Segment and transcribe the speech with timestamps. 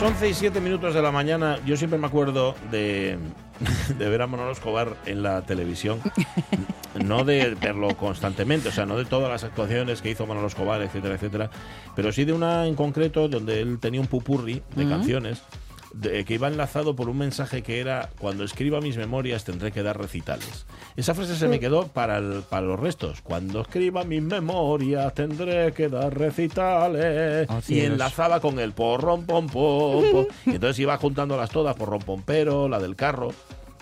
[0.00, 3.18] Las 11 y 7 minutos de la mañana, yo siempre me acuerdo de,
[3.98, 6.00] de ver a Manolo Escobar en la televisión.
[7.04, 10.82] No de verlo constantemente, o sea, no de todas las actuaciones que hizo Manolo Escobar,
[10.82, 11.50] etcétera, etcétera,
[11.96, 15.42] pero sí de una en concreto donde él tenía un pupurri de canciones
[15.94, 19.82] de- que iba enlazado por un mensaje que era cuando escriba mis memorias tendré que
[19.82, 20.66] dar recitales.
[20.96, 23.20] Esa frase se me quedó para, el- para los restos.
[23.22, 27.48] Cuando escriba mis memorias tendré que dar recitales.
[27.50, 30.04] Oh, y enlazaba con el porrón pom pom.
[30.12, 30.26] pom.
[30.46, 33.28] Y entonces iba juntándolas todas, porrón pompero, la del carro.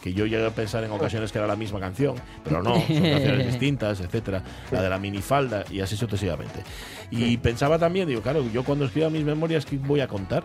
[0.03, 2.83] Que yo llegué a pensar en ocasiones que era la misma canción, pero no, son
[3.03, 4.41] canciones distintas, etcétera.
[4.71, 6.63] La de la minifalda y así sucesivamente.
[7.11, 10.45] Y pensaba también, digo, claro, yo cuando escriba mis memorias, ¿qué voy a contar?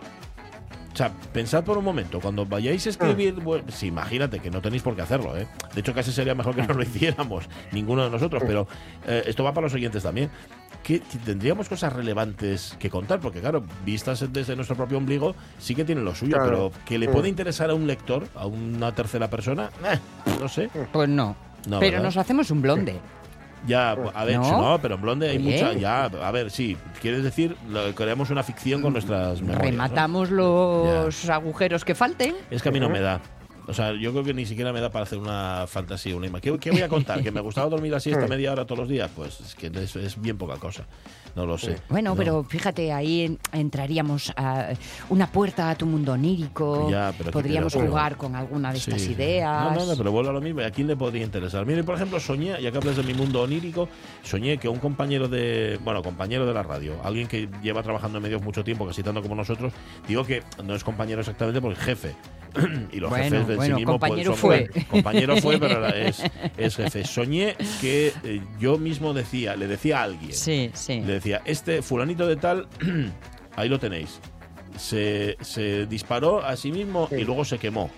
[0.92, 4.60] O sea, pensad por un momento, cuando vayáis a escribir, bueno, sí, imagínate que no
[4.60, 5.46] tenéis por qué hacerlo, ¿eh?
[5.74, 8.66] De hecho, casi sería mejor que no lo hiciéramos, ninguno de nosotros, pero
[9.06, 10.30] eh, esto va para los oyentes también.
[10.82, 15.84] Que tendríamos cosas relevantes que contar, porque claro, vistas desde nuestro propio ombligo, sí que
[15.84, 16.70] tienen lo suyo, Claro.
[16.70, 19.98] pero que le puede interesar a un lector, a una tercera persona, eh,
[20.40, 20.68] no sé.
[20.92, 21.36] Pues no.
[21.68, 22.04] No, Pero ¿verdad?
[22.04, 23.00] nos hacemos un blonde.
[23.66, 24.60] Ya, a ver, ¿No?
[24.72, 25.52] no, pero en Blonde hay Oye.
[25.52, 25.72] mucha.
[25.74, 26.76] Ya, a ver, sí.
[27.00, 29.58] Quieres decir, lo- creamos una ficción con nuestras memorias.
[29.60, 29.70] ¿no?
[29.70, 32.34] Rematamos los agujeros que falten.
[32.50, 33.20] Es que a mí no me da.
[33.68, 36.54] O sea, yo creo que ni siquiera me da para hacer una fantasía, una imagen.
[36.54, 37.22] ¿Qué, qué voy a contar?
[37.22, 39.08] ¿Que me gustaba dormir la siesta media hora todos los días?
[39.14, 40.84] Pues es que es, es bien poca cosa.
[41.34, 41.76] No lo sé.
[41.88, 42.16] Bueno, No.
[42.16, 44.68] pero fíjate, ahí en- entraríamos a
[45.08, 46.90] una puerta a tu mundo onírico.
[46.90, 48.90] Ya, pero- Podríamos jugar con alguna de Sí.
[48.90, 49.72] estas ideas.
[49.72, 50.60] No, no, no, pero vuelvo a lo mismo.
[50.60, 51.64] ¿y ¿A quién le podría interesar?
[51.64, 53.88] Mire, por ejemplo, soñé, ya que hablas de mi mundo onírico,
[54.22, 58.24] soñé que un compañero de, bueno, compañero de la radio, alguien que lleva trabajando en
[58.24, 59.72] medios mucho tiempo, casi tanto como nosotros,
[60.06, 62.14] digo que no es compañero exactamente porque es jefe.
[62.92, 64.70] y los Bueno, jefes de bueno, sí mismos pues, compañero son- fue.
[64.90, 66.22] Compañero fue, pero es,
[66.58, 67.04] es jefe.
[67.06, 71.00] Soñé que eh, yo mismo decía, le decía a alguien, Sí, sí.
[71.00, 72.68] le decía, este fulanito de tal,
[73.56, 74.20] ahí lo tenéis.
[74.76, 77.90] Se, se disparó a sí mismo y luego se quemó.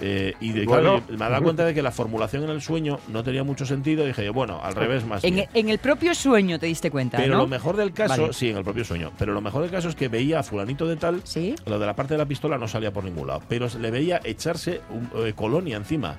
[0.00, 1.00] Eh, y de, Bueno.
[1.00, 3.64] claro, me he dado cuenta de que la formulación en el sueño no tenía mucho
[3.66, 4.02] sentido.
[4.04, 5.22] Y dije, yo, bueno, al revés más.
[5.22, 5.48] En, bien.
[5.54, 7.42] en el propio sueño te diste cuenta, Pero ¿no?
[7.42, 8.32] lo mejor del caso, Vale.
[8.32, 9.12] sí, en el propio sueño.
[9.18, 11.20] Pero lo mejor del caso es que veía a fulanito de tal.
[11.24, 11.54] Sí.
[11.66, 13.42] Lo de la parte de la pistola no salía por ningún lado.
[13.48, 16.16] Pero se le veía echarse un, eh, colonia encima.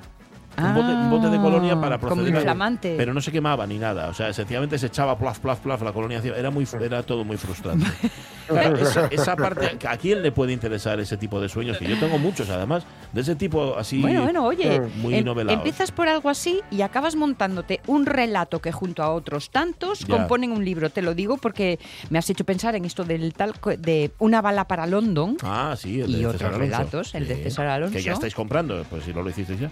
[0.58, 2.96] Un bote, un bote de colonia para Ah, como proceder a- inflamante.
[2.98, 4.10] Pero no se quemaba ni nada.
[4.10, 6.20] O sea, sencillamente se echaba plaf, plaf, plaf la colonia.
[6.24, 7.86] Era, muy, era todo muy frustrante.
[8.48, 11.78] Claro, esa, esa parte, ¿a quién le puede interesar ese tipo de sueños?
[11.78, 14.00] Que yo tengo muchos, además, de ese tipo así.
[14.02, 15.58] Bueno, bueno, oye, muy em- novelados.
[15.60, 20.16] empiezas por algo así y acabas montándote un relato que junto a otros tantos Ya.
[20.16, 20.90] componen un libro.
[20.90, 21.78] Te lo digo porque
[22.10, 25.36] me has hecho pensar en esto del tal de una bala para London.
[25.44, 26.78] Ah, sí, el Y de otros César Alonso.
[26.78, 27.44] relatos, el de Sí.
[27.44, 27.94] César Alonso.
[27.98, 29.70] Que ya estáis comprando, pues si no lo hicisteis ya.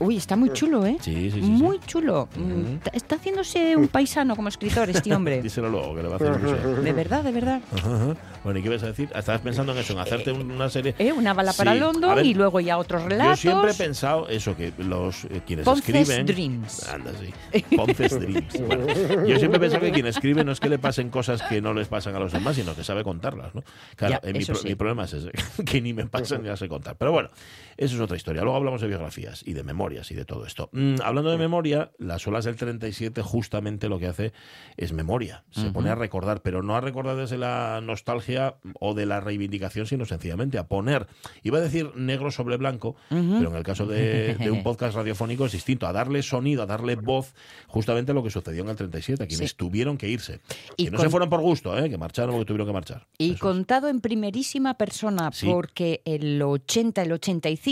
[0.00, 0.98] Uy, está muy chulo, ¿eh?
[1.00, 1.40] Sí, sí, sí.
[1.40, 1.48] sí.
[1.48, 2.28] Muy chulo.
[2.36, 5.40] Mm, Está haciéndose un paisano como escritor este hombre.
[5.42, 6.84] Díselo luego, que le va a hacer ilusión.
[6.88, 7.60] De verdad, de verdad.
[7.74, 8.16] Ajá, ajá.
[8.44, 9.08] Bueno, ¿y qué vas a decir?
[9.14, 10.94] Estabas pensando en eso, en hacerte una serie.
[10.98, 11.12] ¿Eh?
[11.12, 13.40] Una bala para Sí, a London ver, y luego ya otros Yo relatos.
[13.40, 16.26] siempre he pensado eso, que los eh, quienes Ponce's escriben.
[16.26, 16.88] Dreams.
[16.88, 17.62] Anda, sí.
[17.76, 18.60] Ponce's Dreams.
[18.66, 18.86] Bueno,
[19.26, 21.72] yo siempre he pensado que quien escribe no es que le pasen cosas que no
[21.72, 23.64] les pasan a los demás, sino que sabe contarlas, ¿no?
[23.96, 25.30] Claro, Ya, eh, pro- mi problema es ese,
[25.64, 26.96] que ni me pasan ni las sé contar.
[26.96, 27.30] Pero bueno,
[27.78, 28.42] eso es otra historia.
[28.42, 30.68] Luego hablamos de biografías y de memorias y de todo esto.
[30.72, 34.32] Mm, hablando de memoria, las olas del 37 justamente lo que hace
[34.76, 35.44] es memoria.
[35.50, 39.86] Se pone a recordar, pero no a recordar desde la nostalgia o de la reivindicación,
[39.86, 41.06] sino sencillamente a poner,
[41.42, 45.46] iba a decir negro sobre blanco, pero en el caso de, de un podcast radiofónico
[45.46, 47.34] es distinto, a darle sonido, a darle voz
[47.68, 49.56] justamente a lo que sucedió en el 37, a quienes Sí.
[49.56, 50.40] tuvieron que irse.
[50.76, 51.88] Y que no con- se fueron por gusto, ¿eh?
[51.88, 53.06] que marcharon porque tuvieron que marchar.
[53.18, 53.40] Y Eso es.
[53.40, 55.46] contado en primerísima persona, Sí.
[55.46, 57.67] porque el 80, el 85%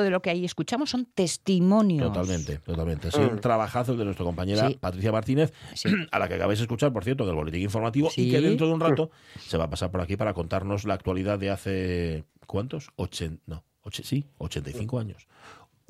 [0.00, 2.12] de lo que ahí escuchamos son testimonios.
[2.12, 3.08] Totalmente, totalmente.
[3.08, 4.76] Ha sido un trabajazo el de nuestra compañera Sí.
[4.80, 5.52] Patricia Martínez,
[6.10, 8.66] a la que acabáis de escuchar, por cierto, en el boletín informativo, y que dentro
[8.66, 12.24] de un rato se va a pasar por aquí para contarnos la actualidad de hace.
[12.46, 12.90] ¿Cuántos?
[12.96, 15.26] Ochen, no, oche- sí, 85 años.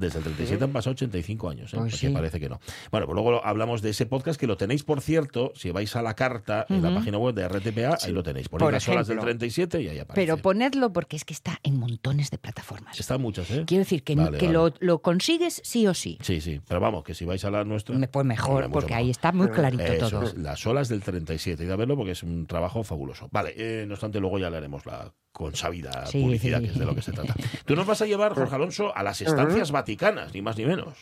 [0.02, 1.76] Desde el 37 han pasado 85 años, ¿eh?
[1.78, 2.08] Pues sí.
[2.10, 2.60] parece que no.
[2.90, 6.02] Bueno, pues luego hablamos de ese podcast que lo tenéis, por cierto, si vais a
[6.02, 8.48] la carta en la página web de RTPA, ahí lo tenéis.
[8.48, 9.30] Ponéis Por las olas del ejemplo.
[9.38, 10.14] 37 y ahí aparece.
[10.26, 12.98] Pero ponedlo porque es que está en montones de plataformas.
[13.00, 13.64] Están muchas, ¿eh?
[13.66, 14.52] Quiero decir que, Vale, que vale.
[14.58, 16.18] Lo, lo consigues sí o sí.
[16.20, 17.96] Sí, sí, pero vamos, que si vais a la nuestra...
[17.96, 20.22] Me- Pues mejor, porque ahí está muy clarito Eso todo.
[20.24, 21.64] es, las olas del 37.
[21.64, 23.28] Id a verlo porque es un trabajo fabuloso.
[23.30, 26.84] Vale, eh, no obstante, luego ya le haremos la consabida Sí, publicidad, que es de
[26.84, 27.34] lo que se trata.
[27.64, 30.98] Tú nos vas a llevar, Jorge Alonso, a las estancias vaticanas, ni más ni menos.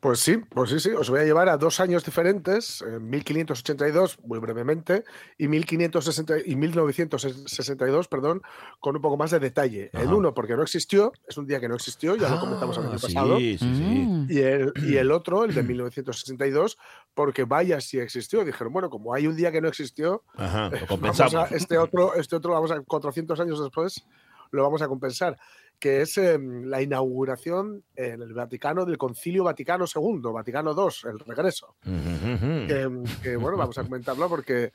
[0.00, 0.90] Pues sí, pues sí, sí.
[0.90, 5.04] Os voy a llevar a dos años diferentes, en 1582, muy brevemente,
[5.38, 8.42] y, 1560, y 1962, perdón,
[8.78, 9.90] con un poco más de detalle.
[9.92, 12.84] El uno, porque no existió, es un día que no existió, ya lo comentamos el
[12.84, 13.38] Ah, año sí, pasado.
[13.38, 14.26] Sí, sí, Mm.
[14.30, 16.76] Y el, y el otro, el de 1962,
[17.14, 18.44] porque vaya si existió.
[18.44, 21.34] Dijeron, bueno, como hay un día que no existió, Ajá, lo vamos compensamos.
[21.34, 24.04] a, este otro, este otro, vamos a 400 años después,
[24.50, 25.38] lo vamos a compensar,
[25.78, 31.18] que es em, la inauguración en el Vaticano del Concilio Vaticano II, Vaticano II, el
[31.20, 31.76] regreso.
[31.86, 32.66] Ujú, ujú.
[32.66, 34.72] Que, que, bueno, vamos a comentarlo porque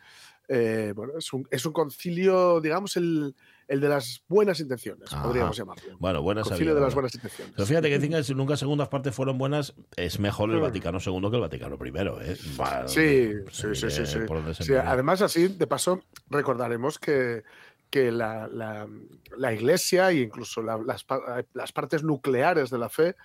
[0.48, 3.36] eh, bueno, es, un, es un concilio, digamos, el,
[3.68, 5.24] el de las buenas intenciones, Ajá.
[5.24, 5.98] podríamos llamarlo.
[5.98, 7.54] Bueno, buenas concilio había, de las buenas intenciones.
[7.56, 10.62] Pero fíjate que que si nunca segundas partes fueron buenas, es mejor el Mm.
[10.62, 12.38] Vaticano II que el Vaticano I, ¿eh?
[12.60, 14.20] Va, Sí, sí, sí, sí, sí.
[14.60, 14.80] Sí, mire.
[14.86, 17.44] además, así, de paso, recordaremos que,
[17.90, 18.88] que la, la-
[19.38, 23.16] la Iglesia e incluso la- las, pa- las partes nucleares de la fe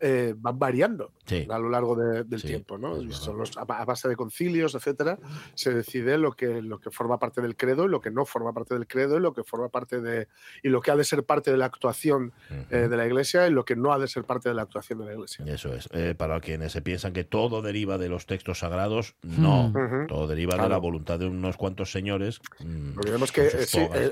[0.00, 1.46] eh, van variando Sí.
[1.50, 2.78] a lo largo de- del Sí, tiempo.
[2.78, 2.96] ¿no?
[3.12, 5.18] son los- a, ba- a base de concilios, etcétera,
[5.54, 8.52] se decide lo que, lo que forma parte del credo y lo que no forma
[8.52, 10.28] parte del credo y lo que forma parte de
[10.62, 12.32] y lo que ha de ser parte de la actuación
[12.70, 14.98] eh, de la Iglesia y lo que no ha de ser parte de la actuación
[15.00, 15.44] de la Iglesia.
[15.48, 15.88] Eso es.
[15.92, 19.68] Eh, para quienes se piensan que todo deriva de los textos sagrados, no.
[19.68, 19.76] Mm.
[19.76, 20.06] Ujú.
[20.08, 22.40] Todo deriva de la voluntad de unos cuantos señores.
[22.60, 23.66] mm, Olvidemos con que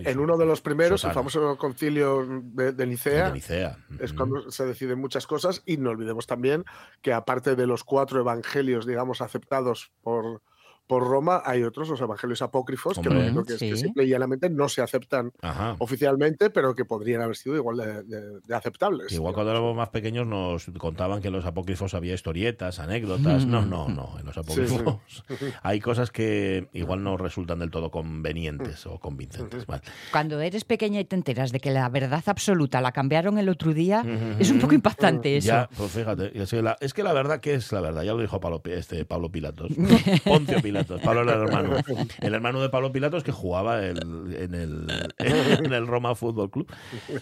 [0.04, 3.78] en uno de los primeros, el famoso concilio de, de Nicea, de Nicea.
[4.00, 4.16] es Ujú.
[4.16, 6.64] cuando se deciden muchas cosas y no olvidemos también
[7.02, 10.42] que aparte de los cuatro evangelios, digamos, aceptados por,
[10.86, 13.30] por Roma, hay otros, los evangelios apócrifos, que, Hombre.
[13.32, 13.82] lo que, es que Sí.
[13.84, 15.76] simple y llanamente no se aceptan Ajá.
[15.78, 19.10] oficialmente, pero que podrían haber sido igual de, de- de aceptables.
[19.12, 19.66] Igual cuando digamos.
[19.68, 23.46] éramos más pequeños nos contaban que en los apócrifos había historietas, anécdotas.
[23.46, 24.18] No, no, no.
[24.18, 24.98] En los apócrifos
[25.62, 29.66] hay cosas que igual no resultan del todo convenientes o convincentes.
[29.66, 29.82] Vale.
[30.12, 33.72] Cuando eres pequeña y te enteras de que la verdad absoluta la cambiaron el otro
[33.74, 34.04] día,
[34.38, 35.48] es un poco impactante eso.
[35.48, 38.12] Ya, pues fíjate, es que, la, es que la verdad que es la verdad, ya
[38.12, 39.70] lo dijo Pablo, este, Pablo Pilatos,
[40.24, 41.76] Poncio Pilatos, Pablo era el hermano,
[42.20, 44.86] el hermano de Pablo Pilatos que jugaba el- en, el,
[45.18, 46.66] en el Roma Fútbol Club,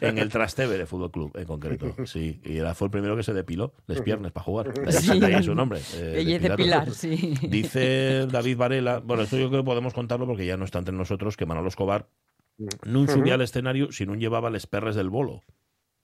[0.01, 3.33] en el Trastevere Fútbol Club en concreto, sí, y era, fue el primero que se
[3.35, 5.19] depiló las piernas para jugar, Sí.
[5.21, 5.81] de ahí su nombre.
[5.97, 6.99] eh, Ella es de Pilatos.
[7.01, 7.35] Pilar, sí.
[7.49, 10.95] Dice David Varela, bueno, esto yo creo que podemos contarlo porque ya no está entre
[10.95, 12.09] nosotros, que Manolo Escobar
[12.87, 15.43] no subía al escenario si no llevaba les perres del bolo.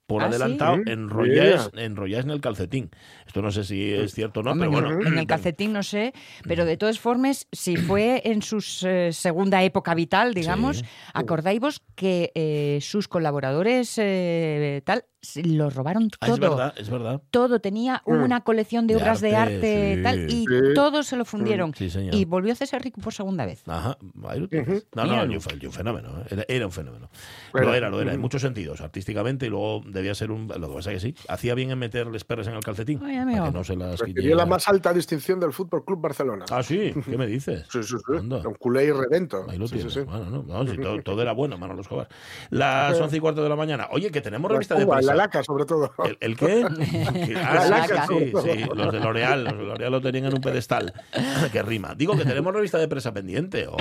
[0.08, 0.36] Por ¿Ah, sí?
[0.38, 2.90] adelantado, Mm, enrolláis, enrolláis en el calcetín.
[3.26, 5.06] Esto no sé si es cierto o no, Hombre, pero en- bueno.
[5.06, 6.14] en el calcetín no sé,
[6.46, 10.84] pero de todas formas, si fue en su eh, segunda época vital, digamos, Sí.
[11.12, 11.60] acordáis
[11.94, 15.04] que eh, sus colaboradores eh, tal
[15.44, 16.34] lo robaron Ah, todo.
[16.34, 17.22] es verdad, es verdad.
[17.30, 18.22] Todo tenía Mm.
[18.22, 20.02] una colección de De obras de arte, sí.
[20.02, 20.74] tal y Sí.
[20.74, 21.74] todos se lo fundieron.
[21.74, 22.14] Sí, señor.
[22.14, 23.62] Y volvió a hacerse rico por segunda vez.
[23.66, 23.98] Ajá,
[24.28, 24.68] ahí lo tienes.
[24.68, 24.82] Ujú.
[24.94, 25.36] No, no, y
[25.66, 26.08] un, fenómeno.
[26.20, 26.26] ¿eh?
[26.30, 27.10] Era, era un fenómeno.
[27.52, 28.22] Lo era, lo era, en Ujú.
[28.22, 30.46] muchos sentidos, artísticamente, y luego debía ser un.
[30.48, 32.98] Lo que pasa es que sí, hacía bien en meter les perres en el calcetín.
[33.02, 33.44] Ay, para amigo.
[33.46, 36.44] que no se las Recibió la más alta distinción del Fútbol Club Barcelona.
[36.50, 37.66] Ah, sí, ¿qué me dices?
[37.72, 38.16] Sí, sí, sí.
[38.18, 38.38] Anda.
[38.46, 39.44] Un culé y redento.
[39.48, 39.92] Ahí lo Sí, tienes.
[39.92, 40.06] sí, sí.
[40.06, 42.08] Bueno, no, no, si todo, todo era bueno, Manolo Escobar.
[42.50, 43.88] Las once y cuarto de la mañana.
[43.90, 45.07] Oye, que tenemos revista de prensa.
[45.08, 45.92] La laca, sobre todo.
[46.04, 46.64] ¿El, el qué?
[47.44, 48.06] Ah, La sí, laca.
[48.06, 50.92] sí, sí, los de L'Oreal, los de L'Oreal lo tenían en un pedestal.
[51.52, 51.94] que rima.
[51.96, 53.66] Digo que tenemos revista de prensa pendiente.
[53.68, 53.76] oh.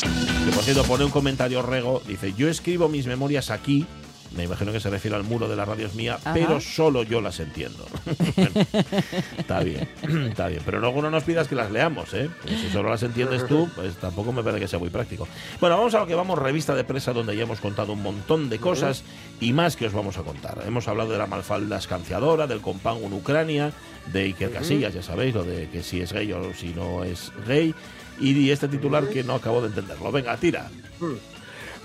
[0.00, 0.50] Sí.
[0.54, 3.86] Por cierto, pone un comentario Rego, dice, yo escribo mis memorias aquí,
[4.36, 6.34] me imagino que se refiere al muro de la radio es mía, Ajá.
[6.34, 7.86] pero solo yo las entiendo.
[8.36, 8.50] Bueno,
[9.38, 9.88] está bien,
[10.28, 10.62] está bien.
[10.64, 12.28] Pero luego no nos pidas que las leamos, ¿eh?
[12.42, 15.26] Porque si solo las entiendes tú, pues tampoco me parece que sea muy práctico.
[15.60, 18.48] Bueno, vamos a lo que vamos, revista de presa, donde ya hemos contado un montón
[18.50, 19.02] de cosas
[19.40, 20.62] y más que os vamos a contar.
[20.66, 23.72] Hemos hablado de la malfalda escanciadora, del compound en Ucrania,
[24.12, 27.32] de Iker Casillas, ya sabéis, lo de que si es gay o si no es
[27.46, 27.74] gay,
[28.20, 30.10] y este titular que no acabo de entenderlo.
[30.12, 30.70] Venga, tira.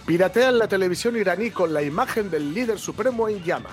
[0.06, 3.72] Piratean la televisión iraní con la imagen del líder supremo en llamas.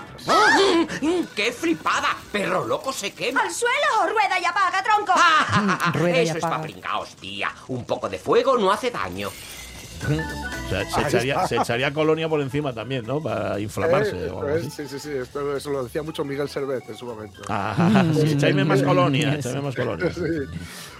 [1.01, 2.15] Mm, ¡Qué flipada!
[2.31, 3.41] ¡Perro loco se quema!
[3.41, 4.11] ¡Al suelo!
[4.13, 5.11] ¡Rueda y apaga, tronco!
[5.15, 5.91] ¡Ah!
[5.93, 6.57] Rueda y Eso es apaga.
[6.57, 7.51] pa' pringaos, tía.
[7.67, 9.29] Un poco de fuego no hace daño.
[9.29, 13.21] O sea, se, echaría, se echaría colonia por encima también, ¿no?
[13.21, 14.81] Para inflamarse Eh, o algo esto así.
[14.83, 15.17] es- sí, sí, sí.
[15.17, 17.41] Esto, eso lo decía mucho Miguel Servet en su momento.
[17.49, 20.11] Ah, sí, echáis más colonia, echáis más colonia.
[20.13, 20.21] Sí.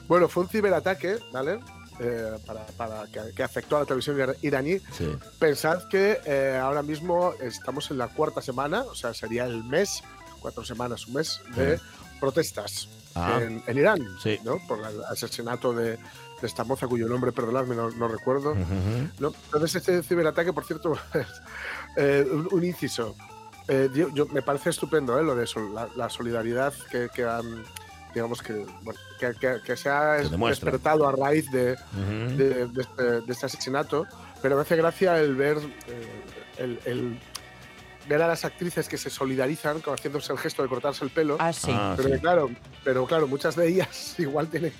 [0.07, 1.59] Bueno, fue un ciberataque, ¿vale?
[2.03, 5.07] Eh, para, para que, que afectó a la televisión ira- iraní, Sí.
[5.37, 10.03] pensad que eh, ahora mismo estamos en la cuarta semana, o sea, sería el mes,
[10.39, 11.79] cuatro semanas, un mes, de
[12.19, 13.39] protestas Ah.
[13.41, 14.39] en, en Irán, Sí.
[14.43, 14.57] ¿no?
[14.67, 18.51] Por el asesinato de, de esta moza cuyo nombre, perdonadme, no, no recuerdo.
[18.53, 19.09] Ujú.
[19.19, 19.33] ¿no?
[19.45, 20.93] Entonces, este ciberataque, por cierto,
[21.97, 23.15] eh, un, un inciso.
[23.67, 25.23] Eh, yo, yo- me parece estupendo ¿eh?
[25.23, 27.63] lo de sol- la, la solidaridad que, que han,
[28.13, 30.17] digamos que, bueno, que, que- que se ha
[30.49, 31.75] despertado a raíz de,
[32.37, 34.05] de, de este, de este asesinato,
[34.41, 36.23] pero me hace gracia el ver eh,
[36.57, 37.19] el, el
[38.09, 41.37] ver a las actrices que se solidarizan con haciéndose el gesto de cortarse el pelo.
[41.39, 41.71] Ah, sí.
[41.71, 42.19] Ah, pero sí.
[42.19, 42.49] claro,
[42.83, 44.73] pero claro, muchas de ellas igual tienen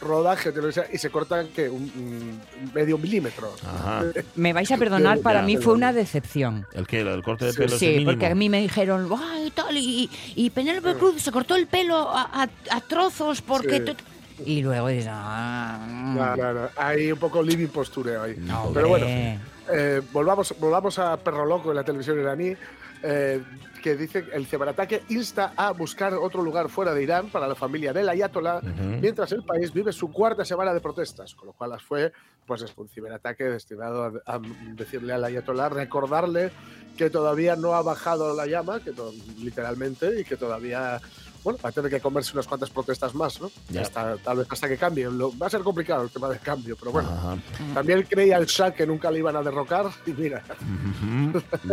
[0.00, 2.40] rodaje de y se cortan que un, un
[2.74, 3.52] medio milímetro.
[3.66, 4.04] Ajá.
[4.34, 5.46] Me vais a perdonar, para Ya.
[5.46, 6.66] mí fue una decepción.
[6.72, 7.00] ¿El qué?
[7.00, 9.76] ¿El corte de pelo Sí, porque a mí me dijeron, ¡ay, tal!
[9.76, 13.82] Y, y Penélope Cruz se cortó el pelo a, a- a trozos porque...
[13.86, 13.96] Sí.
[14.44, 16.68] Y luego dices, ah, No, no, no.
[16.76, 18.34] Hay un poco living postureo ahí.
[18.38, 19.06] no, Pero bueno.
[19.08, 22.54] Eh, volvamos, volvamos a Perro Loco en la televisión iraní,
[23.02, 23.42] eh,
[23.86, 27.92] que dice el ciberataque insta a buscar otro lugar fuera de Irán para la familia
[27.92, 28.98] del Ayatollah, Ujú.
[29.00, 32.12] mientras el país vive su cuarta semana de protestas, con lo cual fue
[32.44, 34.40] pues, es un ciberataque destinado a, a
[34.74, 36.50] decirle al Ayatollah, recordarle
[36.96, 38.92] que todavía no ha bajado la llama, que
[39.42, 41.00] literalmente, y que todavía...
[41.44, 43.52] Bueno, va a tener que comerse unas cuantas protestas más, ¿no?
[43.70, 43.82] Ya.
[43.82, 45.08] Hasta, tal vez hasta que cambie.
[45.08, 47.08] Lo- va a ser complicado el tema del cambio, pero bueno.
[47.08, 47.36] Ajá.
[47.72, 50.42] También creía el Shah que nunca le iban a derrocar y mira,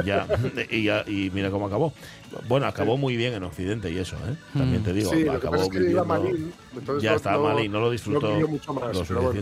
[0.05, 0.27] ya.
[0.69, 1.03] Y, ya.
[1.07, 1.91] y mira cómo acabó.
[2.47, 4.35] Bueno, acabó muy bien en Occidente y eso, ¿eh?
[4.53, 7.17] También te digo, sí, lo que acabó pasa es que iba malín, entonces ya no-
[7.17, 9.41] estaba no- mal y no lo disfrutó no mucho más, lo pero bueno.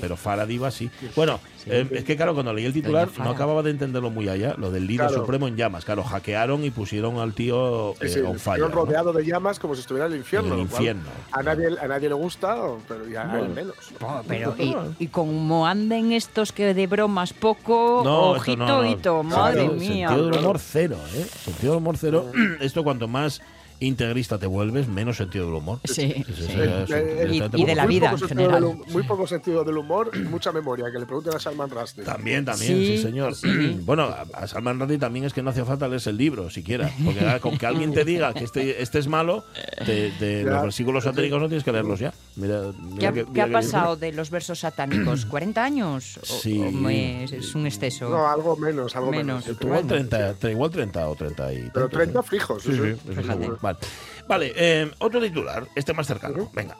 [0.00, 0.90] Pero Farad iba sí.
[1.14, 4.54] Bueno, eh, es que claro, cuando leí el titular no acababa de entenderlo muy allá,
[4.58, 5.21] lo del líder Claro.
[5.22, 5.84] Supremo en llamas.
[5.84, 8.70] Claro, hackearon y pusieron al tío Sí, eh, sí, on fire.
[8.70, 10.48] rodeado de llamas como si estuviera en el infierno.
[10.48, 11.02] En el infierno.
[11.32, 12.56] A nadie, a nadie le gusta,
[12.88, 13.54] pero ya Bueno.
[13.54, 13.76] menos.
[14.00, 19.22] Oh, pero, y, y como anden estos que de bromas poco, No, ojito, no, no.
[19.22, 20.08] madre Sentido- mía.
[20.08, 21.26] Sentido del humor cero, ¿eh?
[21.44, 22.26] Sentido del humor cero.
[22.60, 23.40] Esto cuanto más
[23.86, 25.78] integrista te vuelves, menos sentido del humor.
[25.84, 26.42] Sí, Sí, sí, sí.
[26.46, 28.62] sí, Eh, eh, directamente y de la Muy vida en general.
[28.64, 30.86] del muy poco sentido del humor y mucha memoria.
[30.92, 32.04] Que le pregunten a Salman Rushdie.
[32.04, 33.34] También, también, sí, Sí, señor.
[33.34, 33.80] sí.
[33.84, 36.90] Bueno, a, a Salman Rushdie también es que no hace falta leerse el libro, siquiera.
[37.04, 39.44] Porque ah, con que alguien te diga que este, este es malo,
[39.84, 40.50] te- te- Ya.
[40.52, 42.12] los versículos satánicos no tienes que leerlos ya.
[42.36, 45.26] Mira, mira ¿Qué ha, que- qué ha pasado de los versos satánicos?
[45.30, 46.18] ¿40 años?
[46.18, 46.58] ¿O- Sí.
[46.60, 48.08] o me- es un exceso.
[48.08, 49.46] No, algo menos, algo menos.
[49.46, 49.60] Menos.
[49.62, 52.22] Igual 30, tre- igual 30 o 30 y Pero tantos, 30 ¿no?
[52.22, 52.62] fijos.
[52.62, 52.98] Sí, sí, es.
[53.00, 53.26] Fíjate.
[53.26, 53.58] seguro.
[53.74, 56.50] Vale, vale eh, otro titular, este más cercano.
[56.52, 56.76] Venga.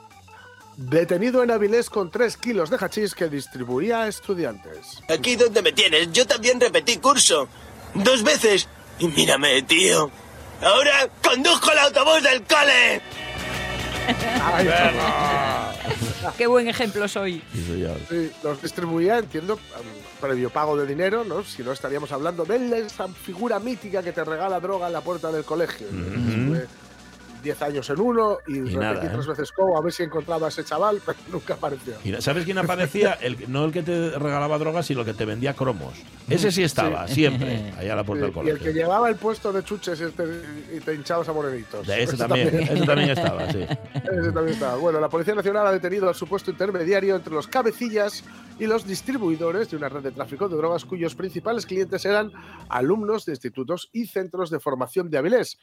[0.76, 5.02] Detenido en Avilés con 3 kilos de hachís que distribuía a estudiantes.
[5.08, 7.46] Aquí donde me tienes, yo también repetí curso.
[7.94, 8.68] Dos veces.
[8.98, 10.10] Y mírame, tío.
[10.62, 13.02] Ahora conduzco el autobús del cole.
[14.42, 14.68] Ay,
[16.38, 17.42] Qué buen ejemplo soy.
[18.08, 21.42] Sí, los distribuía, entiendo, um, previo pago de dinero, ¿no?
[21.42, 25.32] Si no estaríamos hablando de esa figura mítica que te regala droga en la puerta
[25.32, 25.88] del colegio.
[27.42, 29.10] 10 años en uno y, repetí nada, ¿eh?
[29.12, 31.94] tres veces como a ver si encontraba a ese chaval, pero nunca apareció.
[32.04, 33.12] Y ¿Sabes quién aparecía?
[33.22, 35.94] El, no el que te regalaba drogas, sino el que te vendía cromos.
[36.28, 38.72] Ese sí estaba, siempre, allá a la puerta del Sí, y el colegio.
[38.72, 40.24] que llevaba el puesto de chuches y te,
[40.76, 41.86] y te hinchabas a morenitos.
[41.86, 43.64] De ese también, ese también estaba, sí.
[43.94, 44.76] Ese también estaba.
[44.76, 48.24] Bueno, la Policía Nacional ha detenido al supuesto intermediario entre los cabecillas
[48.62, 52.30] y los distribuidores de una red de tráfico de drogas cuyos principales clientes eran
[52.68, 55.58] alumnos de institutos y centros de formación de Avilés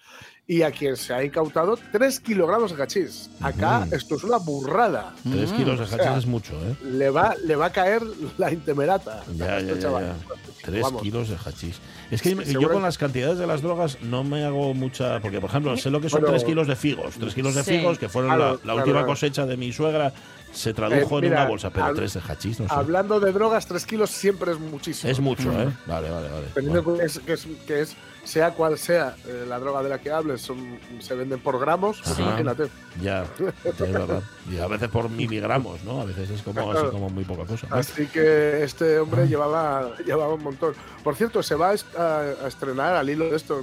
[0.45, 3.29] y a quien se ha incautado 3 kilogramos de hachís.
[3.39, 3.95] Acá Ujú.
[3.95, 5.15] esto es una burrada.
[5.31, 6.75] Tres kilos de o sea, hachís es mucho, ¿eh?
[6.83, 8.01] Le va, le va a caer
[8.37, 9.23] la intemerata.
[9.37, 10.03] Ya, a este ya, ya, chaval.
[10.05, 10.15] ya.
[10.61, 11.01] Tres Vamos.
[11.01, 11.79] kilos de hachís.
[12.11, 15.21] Es que Sí, yo con las cantidades de las drogas no me hago mucha.
[15.21, 17.15] Porque, por ejemplo, sé lo que son Bueno, tres kilos de figos.
[17.17, 17.77] Tres kilos de Sí.
[17.77, 19.07] figos, que fueron Claro, la, la claro, última claro.
[19.07, 20.11] cosecha de mi suegra,
[20.53, 21.69] se tradujo Eh, en mira, una bolsa.
[21.69, 22.73] Pero hab- tres de hachís, no sé.
[22.73, 25.11] Hablando de drogas, 3 kilos siempre es muchísimo.
[25.11, 25.69] Es mucho, ¿eh?
[25.85, 26.47] Vale, vale, vale.
[26.53, 26.99] Teniendo Bueno.
[26.99, 30.11] que es, que es, que es- sea cual sea eh, la droga de la que
[30.11, 32.21] hables, son, se venden por gramos, Ajá.
[32.21, 32.67] imagínate.
[33.01, 33.23] Ya,
[33.63, 34.21] es verdad.
[34.51, 36.01] Y a veces por miligramos, ¿no?
[36.01, 37.65] A veces es como, así como muy poca cosa.
[37.71, 40.73] Así que este hombre llevaba, llevaba un montón.
[41.03, 43.61] Por cierto, se va a, est- a- a estrenar al hilo de esto,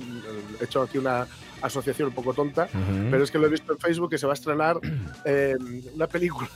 [0.61, 1.26] he hecho aquí una
[1.62, 2.68] asociación un poco tonta,
[3.10, 4.78] pero es que lo he visto en Facebook que se va a estrenar
[5.25, 5.56] eh,
[5.94, 6.48] una película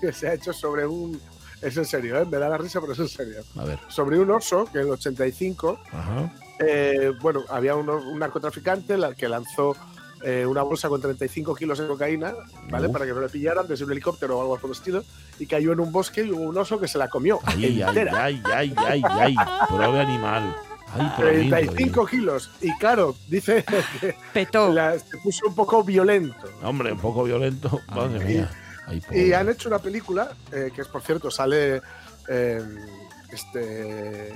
[0.00, 1.20] que se ha hecho sobre un...
[1.60, 2.24] Es en serio, ¿eh?
[2.24, 3.42] me da la risa, pero es en serio.
[3.56, 3.78] A ver.
[3.88, 6.32] Sobre un oso que en el 85 Ajá.
[6.60, 9.76] Eh, bueno, había un, un narcotraficante que lanzó
[10.22, 12.34] eh, una bolsa con 35 kilos de cocaína,
[12.70, 12.88] ¿vale?
[12.88, 15.04] Para que no le pillaran desde un helicóptero o algo por el estilo,
[15.38, 17.38] y cayó en un bosque y hubo un oso que se la comió.
[17.44, 19.36] Ay, ay, ay, ay, ay, ay.
[19.68, 20.56] Prove animal.
[20.94, 22.50] Ay, por lo lindo, 35 kilos.
[22.60, 23.64] Y claro, dice
[24.00, 24.72] que Petó.
[24.72, 26.48] la- se puso un poco violento.
[26.62, 27.80] Hombre, un poco violento.
[27.94, 28.50] Madre mía.
[28.86, 31.82] Ay, Y han hecho una película, eh, que es por cierto, sale
[32.28, 32.62] eh,
[33.32, 34.28] este.
[34.30, 34.34] eh,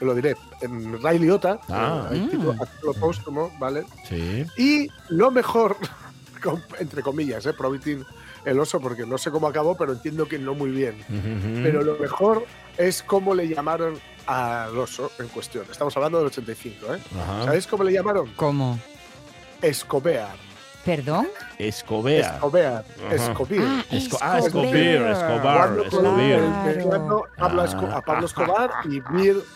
[0.00, 2.08] lo diré, en Ray Liotta, Ah.
[2.12, 2.58] eh, Mm.
[3.00, 3.84] póstumo, ¿vale?
[4.08, 4.46] Sí.
[4.56, 5.76] Y lo mejor,
[6.78, 7.52] entre comillas, ¿eh?
[8.46, 10.94] El oso, porque no sé cómo acabó, pero entiendo que no muy bien.
[11.62, 12.46] Pero lo mejor
[12.78, 13.98] es cómo le llamaron
[14.30, 15.64] al oso en cuestión.
[15.70, 16.98] Estamos hablando del 85, ¿eh?
[17.20, 17.44] Ajá.
[17.44, 18.32] ¿Sabéis cómo le llamaron?
[18.36, 18.78] ¿Cómo?
[19.60, 20.36] Escobear.
[20.84, 21.28] ¿Perdón?
[21.58, 22.34] Escobea.
[22.36, 22.84] Escobear.
[23.06, 23.14] Ajá.
[23.14, 23.60] Escobir.
[23.62, 24.76] Ah, Esco- ah, Escobar.
[24.76, 26.68] Escobar, Escobar, Escobar.
[26.68, 27.96] el Pablo, Esco- Ah.
[27.98, 29.00] a Pablo Escobar y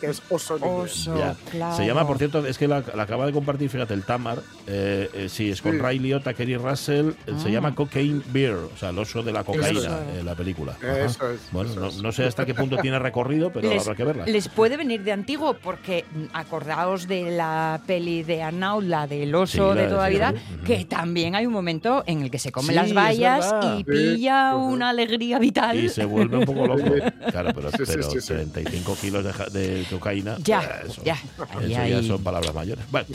[0.00, 0.59] que es oso.
[0.61, 1.37] Oso, Ya.
[1.50, 1.76] claro.
[1.76, 4.38] Se llama, por cierto, es que la, la acaba de compartir, fíjate, el Tamar.
[4.67, 5.79] Eh, eh, sí, es con Sí.
[5.79, 7.11] Ray Liotta, Kerry Russell.
[7.26, 7.53] eh, Se Ah.
[7.53, 10.75] llama Cocaine Bear, o sea, el oso de la cocaína, en la película.
[10.83, 12.03] Eso es, Bueno, eso no, es.
[12.03, 14.26] no sé hasta qué punto tiene recorrido, pero les, habrá que verla.
[14.26, 19.35] les puede venir de antiguo porque mm, acordaos de la peli de Arnaud, la del
[19.35, 22.38] oso Sí, la de toda de- vida, que también hay un momento en el que
[22.38, 25.76] se come Sí, las vallas y pilla una alegría vital.
[25.79, 26.83] Y se vuelve un poco loco.
[27.35, 28.26] Claro, pero, Sí, pero sí, sí.
[28.28, 30.37] 35 kilos de, cocaína.
[30.43, 31.14] Ya, eso, ya.
[31.14, 32.07] Eso Ahí, ya ahí.
[32.07, 32.85] son palabras mayores.
[32.90, 33.07] Bueno,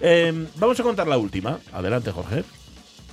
[0.00, 1.58] eh, vamos a contar la última.
[1.72, 2.44] Adelante, Jorge.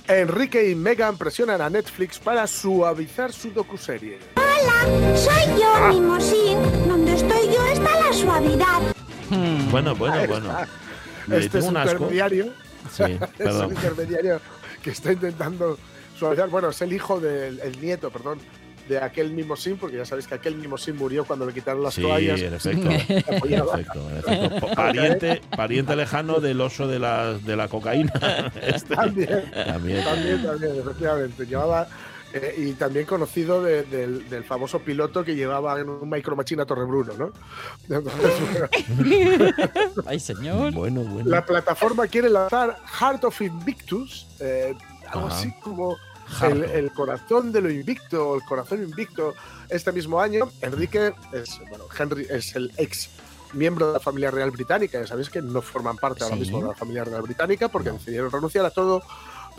[0.08, 4.18] Enrique y Megan presionan a Netflix para suavizar su docuserie.
[5.16, 6.58] Soy yo, Mimosín.
[6.88, 8.80] Donde estoy yo está la suavidad.
[9.70, 10.56] Bueno, bueno, bueno.
[11.26, 12.52] Le Este es un intermediario.
[12.92, 13.70] Sí, Es un perdón.
[13.72, 14.40] intermediario
[14.82, 15.76] que está intentando
[16.16, 16.48] suavizar.
[16.48, 18.38] Bueno, es el hijo del el nieto, perdón,
[18.88, 22.02] de aquel Mimosín, porque ya sabéis que aquel Mimosín murió cuando le quitaron las Sí,
[22.02, 22.40] toallas.
[22.40, 22.88] en efecto.
[22.90, 24.66] En efecto, en efecto.
[24.76, 28.12] Pariente, pariente lejano del oso de la, de la cocaína.
[28.62, 30.04] Este, También, también.
[30.04, 31.46] también, también, efectivamente.
[31.46, 31.88] Llevaba.
[32.32, 36.62] eh, y también conocido de- del, del famoso piloto que llevaba en un Micro Machine
[36.62, 37.32] a Torrebruno, ¿no?
[37.88, 38.32] Entonces,
[40.06, 40.72] Ay, señor.
[40.72, 41.30] Bueno, bueno.
[41.30, 44.74] La plataforma quiere lanzar Heart of Invictus, eh,
[45.08, 45.36] algo Ajá.
[45.38, 45.96] así como
[46.42, 49.34] el, corazón de lo invicto, el corazón invicto.
[49.68, 53.10] Este mismo año, Enrique es, bueno, Henry es el ex
[53.52, 55.00] miembro de la familia real británica.
[55.00, 58.30] Ya sabéis que no forman parte ahora mismo de la familia real británica porque decidieron
[58.30, 59.02] renunciar a todo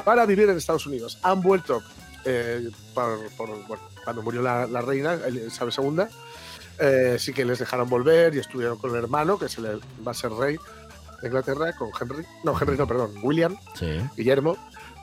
[0.06, 1.18] para vivir en Estados Unidos.
[1.24, 1.82] Han vuelto
[2.26, 6.04] eh, por, por- bueno, cuando murió la, la reina Isabel II.
[6.80, 10.12] eh, sí que les dejaron volver y estuvieron con el hermano, que es el, va
[10.12, 10.58] a ser rey
[11.22, 12.24] de Inglaterra, con Henry.
[12.44, 14.00] No, Henry no, perdón, William, Sí.
[14.16, 14.56] Guillermo.